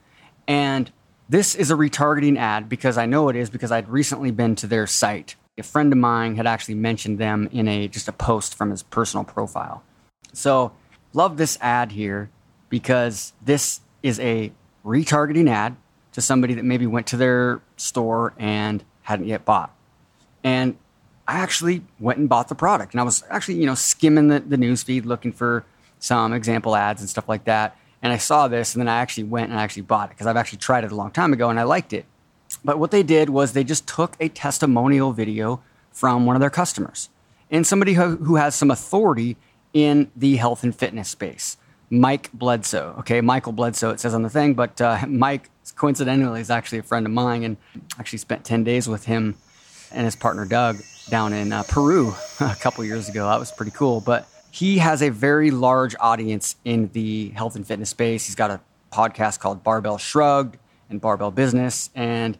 And 0.47 0.89
this 1.27 1.55
is 1.55 1.69
a 1.71 1.73
retargeting 1.73 2.37
ad 2.37 2.69
because 2.69 2.97
I 2.97 3.05
know 3.05 3.27
it 3.27 3.35
is 3.35 3.49
because 3.49 3.69
I'd 3.69 3.89
recently 3.89 4.31
been 4.31 4.55
to 4.55 4.67
their 4.67 4.87
site. 4.87 5.35
A 5.57 5.63
friend 5.63 5.91
of 5.91 5.99
mine 5.99 6.37
had 6.37 6.47
actually 6.47 6.75
mentioned 6.75 7.17
them 7.17 7.49
in 7.51 7.67
a 7.67 7.89
just 7.89 8.07
a 8.07 8.13
post 8.13 8.55
from 8.55 8.71
his 8.71 8.81
personal 8.81 9.25
profile. 9.25 9.83
So, 10.31 10.71
love 11.11 11.35
this 11.35 11.57
ad 11.59 11.91
here 11.91 12.29
because 12.69 13.33
this 13.43 13.81
is 14.01 14.17
a 14.21 14.53
retargeting 14.85 15.49
ad 15.49 15.75
to 16.13 16.21
somebody 16.21 16.53
that 16.53 16.63
maybe 16.63 16.87
went 16.87 17.07
to 17.07 17.17
their 17.17 17.61
store 17.75 18.33
and 18.39 18.85
hadn't 19.01 19.27
yet 19.27 19.43
bought. 19.43 19.75
And 20.45 20.77
I 21.27 21.39
actually 21.39 21.83
went 21.99 22.19
and 22.19 22.29
bought 22.29 22.47
the 22.47 22.55
product. 22.55 22.93
And 22.93 23.01
I 23.01 23.03
was 23.03 23.21
actually, 23.29 23.55
you 23.55 23.65
know, 23.65 23.75
skimming 23.75 24.29
the, 24.29 24.39
the 24.39 24.55
news 24.55 24.81
feed 24.81 25.05
looking 25.05 25.33
for 25.33 25.65
some 26.01 26.33
example 26.33 26.75
ads 26.75 26.99
and 26.99 27.09
stuff 27.09 27.29
like 27.29 27.45
that 27.45 27.77
and 28.01 28.11
I 28.11 28.17
saw 28.17 28.47
this, 28.47 28.73
and 28.73 28.81
then 28.81 28.87
I 28.87 28.99
actually 28.99 29.25
went 29.25 29.51
and 29.51 29.59
I 29.59 29.63
actually 29.63 29.83
bought 29.83 30.09
it 30.09 30.11
because 30.11 30.27
I've 30.27 30.37
actually 30.37 30.57
tried 30.57 30.83
it 30.83 30.91
a 30.91 30.95
long 30.95 31.11
time 31.11 31.33
ago 31.33 31.49
and 31.49 31.59
I 31.59 31.63
liked 31.63 31.93
it. 31.93 32.05
But 32.65 32.79
what 32.79 32.91
they 32.91 33.03
did 33.03 33.29
was 33.29 33.53
they 33.53 33.63
just 33.63 33.87
took 33.87 34.15
a 34.19 34.27
testimonial 34.27 35.13
video 35.13 35.61
from 35.91 36.25
one 36.25 36.35
of 36.35 36.39
their 36.39 36.49
customers 36.49 37.09
and 37.49 37.65
somebody 37.65 37.93
who, 37.93 38.17
who 38.17 38.35
has 38.37 38.55
some 38.55 38.71
authority 38.71 39.37
in 39.73 40.11
the 40.15 40.37
health 40.37 40.63
and 40.63 40.75
fitness 40.75 41.09
space. 41.09 41.57
Mike 41.89 42.31
Bledsoe. 42.33 42.95
Okay, 42.99 43.21
Michael 43.21 43.51
Bledsoe, 43.51 43.91
it 43.91 43.99
says 43.99 44.13
on 44.13 44.23
the 44.23 44.29
thing, 44.29 44.53
but 44.53 44.81
uh, 44.81 44.99
Mike, 45.07 45.49
coincidentally, 45.75 46.41
is 46.41 46.49
actually 46.49 46.79
a 46.79 46.83
friend 46.83 47.05
of 47.05 47.11
mine 47.11 47.43
and 47.43 47.57
actually 47.99 48.19
spent 48.19 48.43
10 48.43 48.63
days 48.63 48.87
with 48.87 49.05
him 49.05 49.35
and 49.91 50.05
his 50.05 50.15
partner 50.15 50.45
Doug 50.45 50.77
down 51.09 51.33
in 51.33 51.51
uh, 51.51 51.63
Peru 51.63 52.13
a 52.39 52.55
couple 52.55 52.83
years 52.83 53.09
ago. 53.09 53.27
That 53.27 53.39
was 53.39 53.51
pretty 53.51 53.71
cool. 53.71 54.01
But 54.01 54.27
he 54.51 54.77
has 54.79 55.01
a 55.01 55.09
very 55.09 55.49
large 55.49 55.95
audience 55.99 56.57
in 56.65 56.89
the 56.93 57.29
health 57.29 57.55
and 57.55 57.65
fitness 57.65 57.89
space. 57.89 58.25
He's 58.25 58.35
got 58.35 58.51
a 58.51 58.59
podcast 58.91 59.39
called 59.39 59.63
Barbell 59.63 59.97
Shrugged 59.97 60.57
and 60.89 60.99
Barbell 60.99 61.31
Business. 61.31 61.89
And 61.95 62.37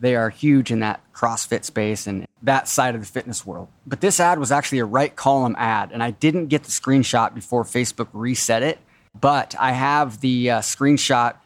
They 0.00 0.16
are 0.16 0.28
huge 0.28 0.70
in 0.70 0.80
that 0.80 1.00
CrossFit 1.14 1.64
space 1.64 2.06
and 2.06 2.26
that 2.42 2.68
side 2.68 2.94
of 2.94 3.00
the 3.00 3.06
fitness 3.06 3.46
world. 3.46 3.68
But 3.86 4.02
this 4.02 4.20
ad 4.20 4.38
was 4.38 4.52
actually 4.52 4.80
a 4.80 4.84
right 4.84 5.14
column 5.16 5.56
ad, 5.58 5.92
and 5.92 6.02
I 6.02 6.10
didn't 6.10 6.48
get 6.48 6.64
the 6.64 6.70
screenshot 6.70 7.32
before 7.34 7.64
Facebook 7.64 8.08
reset 8.12 8.62
it. 8.62 8.78
But 9.18 9.54
I 9.58 9.72
have 9.72 10.20
the 10.20 10.50
uh, 10.50 10.60
screenshot 10.60 11.36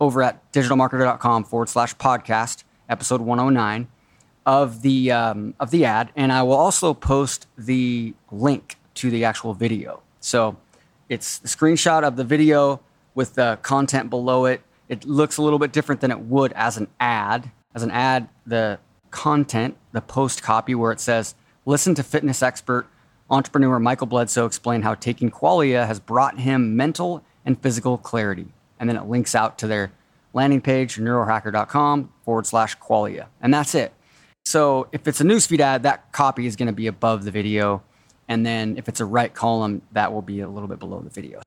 over 0.00 0.22
at 0.22 0.50
digitalmarketer.com 0.52 1.44
forward 1.44 1.68
slash 1.68 1.94
podcast, 1.96 2.64
episode 2.88 3.20
109 3.20 3.88
of 4.46 4.80
the 4.82 5.10
um, 5.10 5.54
of 5.58 5.70
the 5.72 5.84
ad, 5.84 6.10
and 6.16 6.32
I 6.32 6.42
will 6.44 6.52
also 6.54 6.94
post 6.94 7.48
the 7.58 8.14
link 8.30 8.75
to 8.96 9.10
the 9.10 9.24
actual 9.24 9.54
video. 9.54 10.02
So 10.20 10.56
it's 11.08 11.38
the 11.38 11.48
screenshot 11.48 12.02
of 12.02 12.16
the 12.16 12.24
video 12.24 12.80
with 13.14 13.34
the 13.34 13.58
content 13.62 14.10
below 14.10 14.44
it. 14.44 14.62
It 14.88 15.04
looks 15.04 15.36
a 15.36 15.42
little 15.42 15.58
bit 15.58 15.72
different 15.72 16.00
than 16.00 16.10
it 16.10 16.20
would 16.20 16.52
as 16.52 16.76
an 16.76 16.88
ad. 17.00 17.50
As 17.74 17.82
an 17.82 17.90
ad, 17.90 18.28
the 18.46 18.78
content, 19.10 19.76
the 19.92 20.00
post 20.00 20.42
copy 20.42 20.74
where 20.74 20.92
it 20.92 21.00
says, 21.00 21.34
"Listen 21.64 21.94
to 21.94 22.02
fitness 22.02 22.42
expert 22.42 22.86
entrepreneur 23.30 23.78
Michael 23.78 24.06
Bledsoe 24.06 24.46
explain 24.46 24.82
how 24.82 24.94
taking 24.94 25.30
Qualia 25.30 25.86
has 25.86 25.98
brought 25.98 26.38
him 26.38 26.76
mental 26.76 27.22
and 27.44 27.60
physical 27.60 27.98
clarity." 27.98 28.48
And 28.78 28.88
then 28.88 28.96
it 28.96 29.06
links 29.06 29.34
out 29.34 29.58
to 29.58 29.66
their 29.66 29.90
landing 30.32 30.60
page, 30.60 30.96
neurohacker.com 30.96 32.12
forward 32.24 32.46
slash 32.46 32.78
Qualia. 32.78 33.26
And 33.40 33.54
that's 33.54 33.74
it. 33.74 33.92
So 34.44 34.86
if 34.92 35.08
it's 35.08 35.20
a 35.20 35.24
newsfeed 35.24 35.60
ad, 35.60 35.82
that 35.82 36.12
copy 36.12 36.46
is 36.46 36.56
going 36.56 36.66
to 36.66 36.72
be 36.72 36.86
above 36.86 37.24
the 37.24 37.30
video. 37.30 37.82
And 38.28 38.44
then 38.44 38.76
if 38.76 38.88
it's 38.88 39.00
a 39.00 39.04
right 39.04 39.32
column, 39.32 39.82
that 39.92 40.12
will 40.12 40.22
be 40.22 40.40
a 40.40 40.48
little 40.48 40.68
bit 40.68 40.78
below 40.78 41.00
the 41.00 41.10
video. 41.10 41.40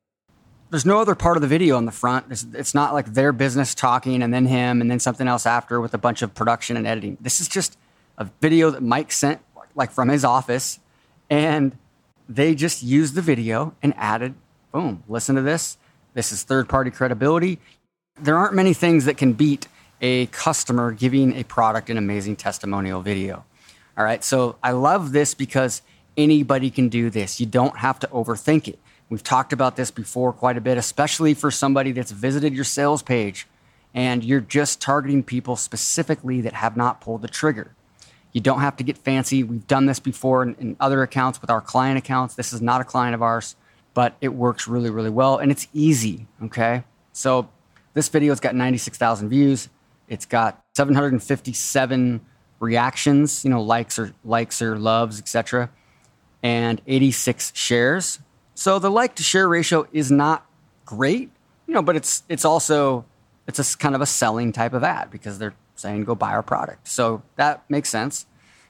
There's 0.69 0.85
no 0.85 0.99
other 0.99 1.15
part 1.15 1.35
of 1.35 1.41
the 1.41 1.47
video 1.47 1.77
on 1.77 1.85
the 1.85 1.91
front. 1.91 2.27
It's, 2.29 2.45
it's 2.53 2.75
not 2.75 2.93
like 2.93 3.13
their 3.13 3.31
business 3.33 3.73
talking 3.73 4.21
and 4.21 4.33
then 4.33 4.45
him 4.45 4.81
and 4.81 4.89
then 4.89 4.99
something 4.99 5.27
else 5.27 5.45
after 5.45 5.81
with 5.81 5.93
a 5.93 5.97
bunch 5.97 6.21
of 6.21 6.35
production 6.35 6.77
and 6.77 6.85
editing. 6.85 7.17
This 7.19 7.41
is 7.41 7.47
just 7.47 7.77
a 8.17 8.29
video 8.39 8.69
that 8.69 8.83
Mike 8.83 9.11
sent 9.11 9.41
like 9.75 9.91
from 9.91 10.09
his 10.09 10.23
office 10.23 10.79
and 11.29 11.75
they 12.27 12.53
just 12.53 12.83
used 12.83 13.15
the 13.15 13.21
video 13.21 13.75
and 13.81 13.93
added, 13.97 14.35
boom, 14.71 15.03
listen 15.07 15.35
to 15.35 15.41
this. 15.41 15.77
This 16.13 16.31
is 16.31 16.43
third 16.43 16.69
party 16.69 16.91
credibility. 16.91 17.59
There 18.21 18.37
aren't 18.37 18.53
many 18.53 18.73
things 18.73 19.05
that 19.05 19.17
can 19.17 19.33
beat 19.33 19.67
a 20.01 20.27
customer 20.27 20.91
giving 20.91 21.35
a 21.35 21.43
product 21.43 21.89
an 21.89 21.97
amazing 21.97 22.35
testimonial 22.35 23.01
video. 23.01 23.45
All 23.97 24.03
right, 24.03 24.23
so 24.23 24.57
I 24.63 24.71
love 24.71 25.11
this 25.11 25.33
because 25.33 25.81
anybody 26.19 26.69
can 26.69 26.89
do 26.89 27.09
this. 27.09 27.39
You 27.39 27.45
don't 27.45 27.77
have 27.77 27.97
to 27.99 28.07
overthink 28.07 28.67
it. 28.67 28.77
We've 29.09 29.23
talked 29.23 29.53
about 29.53 29.75
this 29.75 29.89
before 29.89 30.33
quite 30.33 30.57
a 30.57 30.61
bit, 30.61 30.77
especially 30.77 31.33
for 31.33 31.49
somebody 31.49 31.93
that's 31.93 32.11
visited 32.11 32.53
your 32.53 32.65
sales 32.65 33.01
page 33.01 33.47
and 33.93 34.23
you're 34.23 34.41
just 34.41 34.79
targeting 34.81 35.23
people 35.23 35.55
specifically 35.55 36.41
that 36.41 36.53
have 36.53 36.77
not 36.77 37.01
pulled 37.01 37.23
the 37.23 37.27
trigger. 37.27 37.75
You 38.33 38.41
don't 38.41 38.59
have 38.59 38.77
to 38.77 38.83
get 38.83 38.97
fancy. 38.97 39.43
We've 39.43 39.65
done 39.65 39.87
this 39.87 39.99
before 39.99 40.43
in, 40.43 40.55
in, 40.59 40.75
other 40.79 41.01
accounts 41.01 41.41
with 41.41 41.49
our 41.49 41.61
client 41.61 41.97
accounts. 41.97 42.35
This 42.35 42.53
is 42.53 42.61
not 42.61 42.81
a 42.81 42.83
client 42.83 43.15
of 43.15 43.23
ours, 43.23 43.55
but 43.95 44.15
it 44.21 44.29
works 44.29 44.67
really, 44.67 44.91
really 44.91 45.09
well 45.09 45.37
and 45.37 45.51
it's 45.51 45.67
easy. 45.73 46.27
Okay. 46.43 46.83
So 47.13 47.49
this 47.95 48.09
video's 48.09 48.39
got 48.39 48.53
96,000 48.53 49.29
views. 49.29 49.69
It's 50.07 50.25
got 50.25 50.61
757 50.75 52.21
reactions, 52.59 53.43
you 53.43 53.49
know, 53.49 53.61
likes 53.61 53.97
or 53.97 54.13
likes 54.23 54.61
or 54.61 54.77
loves, 54.77 55.19
etc., 55.19 55.71
and 56.43 56.81
86 56.87 57.51
shares. 57.55 58.19
So 58.55 58.79
the 58.79 58.89
like 58.89 59.15
to 59.15 59.23
share 59.23 59.47
ratio 59.47 59.87
is 59.91 60.11
not 60.11 60.45
great, 60.85 61.29
you 61.67 61.73
know, 61.73 61.81
but 61.81 61.95
it's 61.95 62.23
it's 62.29 62.45
also 62.45 63.05
it's 63.47 63.59
a 63.59 63.77
kind 63.77 63.95
of 63.95 64.01
a 64.01 64.05
selling 64.05 64.51
type 64.51 64.73
of 64.73 64.83
ad 64.83 65.11
because 65.11 65.39
they're 65.39 65.55
saying 65.75 66.03
go 66.03 66.15
buy 66.15 66.31
our 66.31 66.43
product. 66.43 66.87
So 66.87 67.21
that 67.35 67.63
makes 67.69 67.89
sense, 67.89 68.25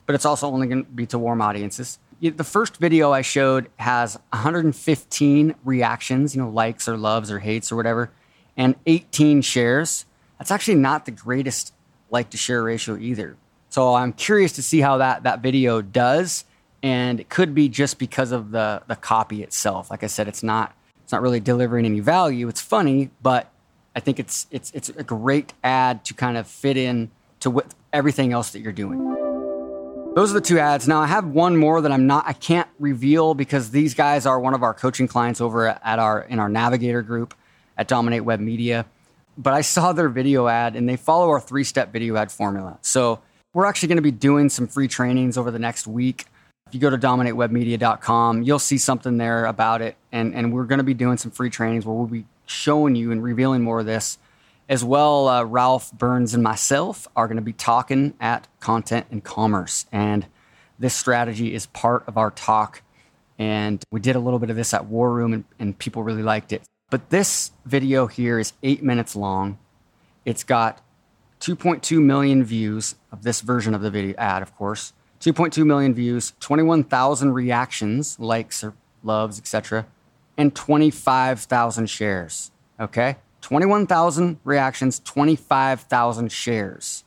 but 0.05 0.15
it's 0.15 0.25
also 0.25 0.47
only 0.47 0.67
going 0.67 0.85
to 0.85 0.89
be 0.89 1.05
to 1.07 1.19
warm 1.19 1.41
audiences. 1.41 1.99
The 2.21 2.43
first 2.43 2.77
video 2.77 3.11
I 3.11 3.21
showed 3.21 3.69
has 3.77 4.15
115 4.31 5.55
reactions, 5.63 6.35
you 6.35 6.41
know, 6.41 6.49
likes 6.49 6.89
or 6.89 6.97
loves 6.97 7.31
or 7.31 7.39
hates 7.39 7.71
or 7.71 7.77
whatever, 7.77 8.11
and 8.57 8.75
18 8.85 9.41
shares 9.41 10.05
that's 10.39 10.51
actually 10.51 10.75
not 10.75 11.05
the 11.05 11.11
greatest 11.11 11.73
like 12.09 12.31
to 12.31 12.37
share 12.37 12.63
ratio 12.63 12.97
either. 12.97 13.37
So 13.69 13.93
I'm 13.93 14.13
curious 14.13 14.53
to 14.53 14.63
see 14.63 14.79
how 14.79 14.97
that 14.97 15.23
that 15.23 15.41
video 15.41 15.81
does, 15.81 16.45
and 16.81 17.19
it 17.19 17.29
could 17.29 17.53
be 17.53 17.69
just 17.69 17.99
because 17.99 18.31
of 18.31 18.51
the 18.51 18.81
the 18.87 18.95
copy 18.95 19.43
itself. 19.43 19.89
Like 19.91 20.03
I 20.03 20.07
said, 20.07 20.27
it's 20.27 20.43
not 20.43 20.75
it's 21.03 21.11
not 21.11 21.21
really 21.21 21.39
delivering 21.39 21.85
any 21.85 21.99
value. 21.99 22.47
It's 22.47 22.61
funny, 22.61 23.09
but 23.21 23.51
I 23.95 23.99
think 23.99 24.19
it's 24.19 24.47
it's 24.51 24.71
it's 24.71 24.89
a 24.89 25.03
great 25.03 25.53
ad 25.63 26.05
to 26.05 26.13
kind 26.13 26.37
of 26.37 26.47
fit 26.47 26.77
in 26.77 27.11
to 27.41 27.61
everything 27.91 28.33
else 28.33 28.51
that 28.51 28.59
you're 28.59 28.71
doing. 28.71 29.05
Those 30.15 30.31
are 30.31 30.35
the 30.35 30.41
two 30.41 30.59
ads. 30.59 30.87
Now 30.87 30.99
I 30.99 31.07
have 31.07 31.25
one 31.25 31.55
more 31.55 31.81
that 31.81 31.91
I'm 31.91 32.07
not 32.07 32.25
I 32.27 32.33
can't 32.33 32.67
reveal 32.79 33.33
because 33.33 33.71
these 33.71 33.93
guys 33.93 34.25
are 34.25 34.39
one 34.39 34.53
of 34.53 34.63
our 34.63 34.73
coaching 34.73 35.07
clients 35.07 35.41
over 35.41 35.67
at 35.67 35.99
our 35.99 36.21
in 36.21 36.39
our 36.39 36.49
navigator 36.49 37.01
group 37.01 37.33
at 37.77 37.87
Dominate 37.87 38.25
Web 38.25 38.39
Media 38.39 38.85
but 39.39 39.53
I 39.53 39.61
saw 39.61 39.93
their 39.93 40.09
video 40.09 40.47
ad 40.47 40.75
and 40.75 40.87
they 40.87 40.97
follow 40.97 41.29
our 41.29 41.39
three 41.39 41.63
step 41.63 41.93
video 41.93 42.17
ad 42.17 42.31
formula. 42.31 42.77
So 42.81 43.21
we're 43.53 43.65
actually 43.65 43.87
going 43.87 43.97
to 43.97 44.03
be 44.03 44.11
doing 44.11 44.49
some 44.49 44.67
free 44.67 44.89
trainings 44.89 45.37
over 45.37 45.49
the 45.49 45.57
next 45.57 45.87
week. 45.87 46.25
If 46.69 46.75
you 46.75 46.81
go 46.81 46.91
to 46.91 46.99
dominatewebmedia.com, 46.99 48.43
you'll 48.43 48.59
see 48.59 48.77
something 48.77 49.17
there 49.17 49.45
about 49.45 49.81
it. 49.81 49.95
And, 50.11 50.35
and 50.35 50.53
we're 50.53 50.65
going 50.65 50.77
to 50.77 50.83
be 50.83 50.93
doing 50.93 51.17
some 51.17 51.31
free 51.31 51.49
trainings 51.49 51.83
where 51.83 51.95
we'll 51.95 52.05
be 52.05 52.25
showing 52.45 52.95
you 52.95 53.11
and 53.11 53.23
revealing 53.23 53.63
more 53.63 53.79
of 53.79 53.87
this. 53.87 54.19
As 54.69 54.83
well, 54.83 55.27
uh, 55.27 55.43
Ralph 55.45 55.91
Burns 55.91 56.35
and 56.35 56.43
myself 56.43 57.07
are 57.15 57.25
going 57.25 57.37
to 57.37 57.41
be 57.41 57.53
talking 57.53 58.13
at 58.19 58.47
Content 58.59 59.07
and 59.09 59.23
Commerce. 59.23 59.87
And 59.91 60.27
this 60.77 60.95
strategy 60.95 61.55
is 61.55 61.65
part 61.65 62.03
of 62.05 62.19
our 62.19 62.29
talk. 62.29 62.83
And 63.39 63.83
we 63.89 63.99
did 63.99 64.15
a 64.15 64.19
little 64.19 64.37
bit 64.37 64.51
of 64.51 64.55
this 64.55 64.71
at 64.71 64.85
War 64.85 65.11
Room, 65.11 65.33
and, 65.33 65.45
and 65.57 65.75
people 65.75 66.03
really 66.03 66.21
liked 66.21 66.53
it. 66.53 66.61
But 66.91 67.09
this 67.09 67.51
video 67.65 68.05
here 68.05 68.37
is 68.37 68.53
eight 68.61 68.83
minutes 68.83 69.15
long. 69.15 69.57
It's 70.23 70.43
got 70.43 70.85
2.2 71.39 71.99
million 71.99 72.43
views 72.43 72.93
of 73.11 73.23
this 73.23 73.41
version 73.41 73.73
of 73.73 73.81
the 73.81 73.89
video 73.89 74.15
ad, 74.19 74.43
of 74.43 74.55
course. 74.55 74.93
2.2 75.19 75.65
million 75.65 75.93
views, 75.93 76.33
21,000 76.39 77.33
reactions, 77.33 78.19
likes 78.19 78.63
or 78.63 78.73
loves, 79.03 79.39
etc., 79.39 79.85
and 80.37 80.55
25,000 80.55 81.89
shares. 81.89 82.51
Okay? 82.79 83.17
21,000 83.41 84.39
reactions, 84.43 84.99
25,000 84.99 86.31
shares. 86.31 87.03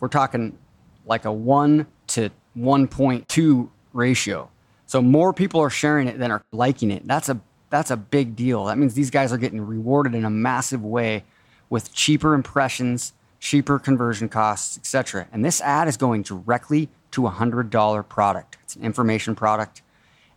We're 0.00 0.08
talking 0.08 0.58
like 1.06 1.24
a 1.24 1.32
1 1.32 1.86
to 2.08 2.30
1.2 2.58 3.68
ratio. 3.92 4.50
So 4.86 5.02
more 5.02 5.32
people 5.32 5.60
are 5.60 5.70
sharing 5.70 6.08
it 6.08 6.18
than 6.18 6.30
are 6.30 6.44
liking 6.52 6.90
it. 6.90 7.06
That's 7.06 7.28
a 7.28 7.40
that's 7.68 7.90
a 7.90 7.96
big 7.96 8.36
deal. 8.36 8.66
That 8.66 8.78
means 8.78 8.94
these 8.94 9.10
guys 9.10 9.32
are 9.32 9.36
getting 9.36 9.60
rewarded 9.60 10.14
in 10.14 10.24
a 10.24 10.30
massive 10.30 10.84
way 10.84 11.24
with 11.68 11.92
cheaper 11.92 12.32
impressions, 12.32 13.12
cheaper 13.40 13.80
conversion 13.80 14.28
costs, 14.28 14.78
etc. 14.78 15.26
And 15.32 15.44
this 15.44 15.60
ad 15.60 15.88
is 15.88 15.96
going 15.96 16.22
directly 16.22 16.88
to 17.16 17.26
a 17.26 17.30
$100 17.30 18.08
product. 18.10 18.58
It's 18.62 18.76
an 18.76 18.84
information 18.84 19.34
product 19.34 19.80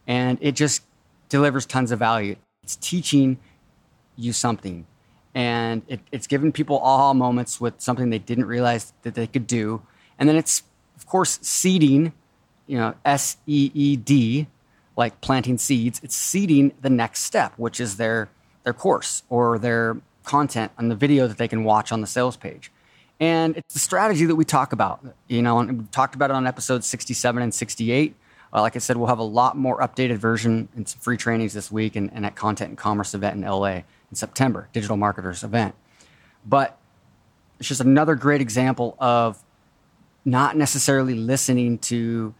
and 0.08 0.38
it 0.40 0.54
just 0.54 0.82
delivers 1.28 1.66
tons 1.66 1.92
of 1.92 2.00
value. 2.00 2.38
It's 2.64 2.78
teaching 2.78 3.38
you 4.16 4.32
something 4.32 4.88
and 5.36 5.82
it, 5.90 6.00
it's 6.14 6.26
giving 6.26 6.54
people 6.54 6.80
aha 6.82 7.14
moments 7.14 7.60
with 7.60 7.82
something 7.82 8.10
they 8.10 8.18
didn't 8.18 8.46
realize 8.46 8.94
that 9.02 9.14
they 9.14 9.28
could 9.28 9.46
do. 9.46 9.82
And 10.18 10.30
then 10.30 10.38
it's, 10.38 10.64
of 10.96 11.06
course, 11.06 11.38
seeding, 11.42 12.14
you 12.66 12.78
know, 12.78 12.96
S 13.04 13.36
E 13.46 13.72
E 13.74 13.98
D, 13.98 14.48
like 14.96 15.20
planting 15.20 15.58
seeds, 15.58 16.00
it's 16.02 16.16
seeding 16.16 16.72
the 16.82 16.90
next 16.90 17.24
step, 17.24 17.54
which 17.58 17.82
is 17.82 17.98
their 17.98 18.30
their 18.64 18.74
course 18.74 19.24
or 19.30 19.60
their 19.60 19.98
content 20.24 20.72
on 20.78 20.88
the 20.88 20.96
video 20.96 21.28
that 21.28 21.38
they 21.38 21.48
can 21.50 21.66
watch 21.66 21.92
on 21.92 22.00
the 22.00 22.08
sales 22.08 22.38
page. 22.38 22.72
And 23.20 23.58
it's 23.58 23.74
the 23.74 23.80
strategy 23.80 24.26
that 24.26 24.36
we 24.36 24.46
talk 24.46 24.72
about. 24.72 25.06
You 25.28 25.42
know, 25.42 25.60
and 25.60 25.80
we 25.80 25.86
talked 25.88 26.16
about 26.16 26.30
it 26.30 26.36
on 26.36 26.48
episodes 26.48 26.88
67 26.88 27.42
and 27.42 27.54
68. 27.54 28.16
Uh, 28.52 28.62
like 28.62 28.76
I 28.76 28.80
said, 28.80 28.98
we'll 28.98 29.08
have 29.08 29.20
a 29.20 29.24
lot 29.24 29.58
more 29.58 29.80
updated 29.80 30.18
version 30.18 30.70
and 30.76 30.88
some 30.88 31.00
free 31.00 31.18
trainings 31.18 31.54
this 31.54 31.72
week 31.72 31.96
and, 31.96 32.12
and 32.14 32.26
at 32.26 32.36
Content 32.36 32.70
and 32.70 32.78
Commerce 32.78 33.14
event 33.14 33.36
in 33.36 33.42
LA 33.42 33.82
in 34.10 34.16
September, 34.16 34.70
Digital 34.74 34.98
Marketers 34.98 35.44
event. 35.44 35.76
But 36.46 36.78
it's 37.60 37.68
just 37.68 37.82
another 37.82 38.16
great 38.16 38.42
example 38.42 38.96
of 39.00 39.44
not 40.26 40.56
necessarily 40.56 41.14
listening 41.14 41.78
to 41.80 42.34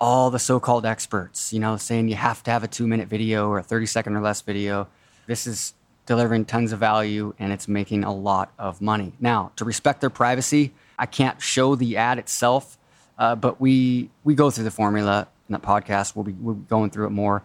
all 0.00 0.30
the 0.30 0.38
so-called 0.38 0.84
experts, 0.84 1.52
you 1.52 1.60
know, 1.60 1.76
saying 1.76 2.08
you 2.08 2.16
have 2.16 2.42
to 2.42 2.50
have 2.50 2.64
a 2.64 2.68
two-minute 2.68 3.08
video 3.08 3.48
or 3.48 3.58
a 3.58 3.64
30-second 3.64 4.16
or 4.16 4.20
less 4.20 4.40
video. 4.42 4.88
This 5.26 5.46
is 5.46 5.74
delivering 6.06 6.44
tons 6.44 6.72
of 6.72 6.78
value 6.78 7.34
and 7.38 7.52
it's 7.52 7.68
making 7.68 8.04
a 8.04 8.12
lot 8.12 8.52
of 8.58 8.80
money. 8.80 9.12
Now, 9.20 9.52
to 9.56 9.64
respect 9.64 10.00
their 10.00 10.10
privacy, 10.10 10.72
I 10.98 11.06
can't 11.06 11.40
show 11.40 11.74
the 11.74 11.96
ad 11.96 12.18
itself, 12.18 12.78
uh, 13.18 13.34
but 13.36 13.60
we 13.60 14.10
we 14.24 14.34
go 14.34 14.50
through 14.50 14.64
the 14.64 14.70
formula 14.70 15.28
in 15.48 15.52
that 15.52 15.62
podcast. 15.62 16.16
We'll 16.16 16.24
be, 16.24 16.32
we'll 16.32 16.54
be 16.54 16.66
going 16.66 16.90
through 16.90 17.06
it 17.06 17.10
more 17.10 17.42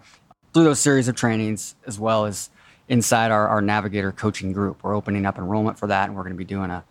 through 0.54 0.64
those 0.64 0.80
series 0.80 1.08
of 1.08 1.16
trainings 1.16 1.76
as 1.86 2.00
well 2.00 2.26
as 2.26 2.50
inside 2.88 3.32
our, 3.32 3.48
our 3.48 3.62
navigator 3.62 4.12
coaching 4.12 4.54
group. 4.54 4.84
We're 4.84 4.96
opening 4.96 5.26
up 5.26 5.38
enrollment 5.38 5.78
for 5.78 5.88
that 5.88 6.08
and 6.08 6.16
we're 6.16 6.24
going 6.24 6.34
to 6.34 6.38
be 6.38 6.46
doing 6.46 6.72
a 6.72 6.84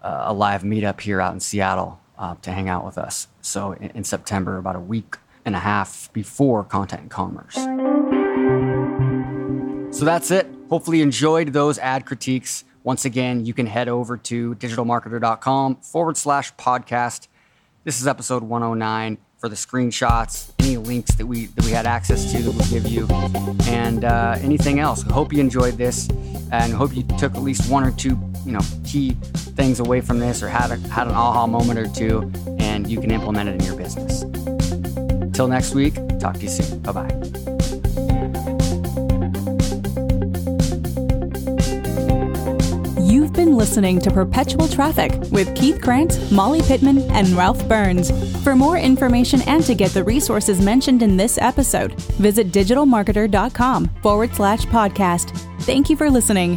a 0.00 0.32
live 0.32 0.62
meetup 0.62 1.00
here 1.00 1.20
out 1.20 1.34
in 1.34 1.40
Seattle 1.40 2.00
uh, 2.18 2.34
to 2.42 2.52
hang 2.52 2.68
out 2.68 2.84
with 2.84 2.98
us. 2.98 3.28
So 3.40 3.72
in, 3.72 3.90
in 3.90 4.04
September, 4.04 4.58
about 4.58 4.76
a 4.76 4.80
week 4.80 5.16
and 5.44 5.54
a 5.56 5.60
half 5.60 6.12
before 6.12 6.64
Content 6.64 7.02
and 7.02 7.10
Commerce. 7.10 7.54
So 9.96 10.04
that's 10.04 10.30
it. 10.30 10.46
Hopefully, 10.68 10.98
you 10.98 11.02
enjoyed 11.02 11.52
those 11.52 11.78
ad 11.78 12.04
critiques. 12.04 12.64
Once 12.84 13.04
again, 13.04 13.44
you 13.44 13.54
can 13.54 13.66
head 13.66 13.88
over 13.88 14.16
to 14.16 14.54
digitalmarketer.com 14.56 15.76
forward 15.76 16.16
slash 16.16 16.54
podcast. 16.54 17.28
This 17.84 18.00
is 18.00 18.06
episode 18.06 18.42
109 18.42 19.18
for 19.38 19.48
the 19.48 19.54
screenshots, 19.56 20.50
any 20.58 20.76
links 20.76 21.14
that 21.14 21.26
we 21.26 21.46
that 21.46 21.64
we 21.64 21.70
had 21.70 21.86
access 21.86 22.32
to 22.32 22.42
that 22.42 22.50
we'll 22.50 22.68
give 22.68 22.86
you, 22.86 23.06
and 23.72 24.04
uh, 24.04 24.36
anything 24.40 24.80
else. 24.80 25.02
Hope 25.02 25.32
you 25.32 25.40
enjoyed 25.40 25.78
this, 25.78 26.08
and 26.50 26.72
hope 26.72 26.94
you 26.94 27.04
took 27.18 27.34
at 27.34 27.42
least 27.42 27.70
one 27.70 27.84
or 27.84 27.92
two, 27.92 28.18
you 28.44 28.52
know, 28.52 28.60
key 28.84 29.12
things 29.56 29.80
away 29.80 30.00
from 30.00 30.18
this, 30.18 30.42
or 30.42 30.48
had 30.48 30.70
a, 30.70 30.76
had 30.88 31.06
an 31.06 31.14
aha 31.14 31.46
moment 31.46 31.78
or 31.78 31.88
two, 31.88 32.30
and 32.58 32.90
you 32.90 33.00
can 33.00 33.10
implement 33.10 33.48
it 33.48 33.54
in 33.54 33.64
your 33.64 33.76
business. 33.76 34.24
Till 35.32 35.46
next 35.46 35.74
week, 35.74 35.94
talk 36.18 36.34
to 36.34 36.40
you 36.40 36.48
soon. 36.48 36.80
Bye 36.80 36.92
bye. 36.92 37.37
You've 43.28 43.36
been 43.36 43.56
listening 43.58 44.00
to 44.00 44.10
Perpetual 44.10 44.68
Traffic 44.68 45.12
with 45.30 45.54
Keith 45.54 45.82
Krance, 45.82 46.32
Molly 46.32 46.62
Pittman, 46.62 47.02
and 47.10 47.28
Ralph 47.32 47.68
Burns. 47.68 48.10
For 48.42 48.56
more 48.56 48.78
information 48.78 49.42
and 49.42 49.62
to 49.64 49.74
get 49.74 49.90
the 49.90 50.02
resources 50.02 50.62
mentioned 50.62 51.02
in 51.02 51.18
this 51.18 51.36
episode, 51.36 51.92
visit 52.12 52.52
digitalmarketer.com 52.52 53.88
forward 54.02 54.34
slash 54.34 54.64
podcast. 54.64 55.38
Thank 55.64 55.90
you 55.90 55.96
for 55.96 56.10
listening. 56.10 56.56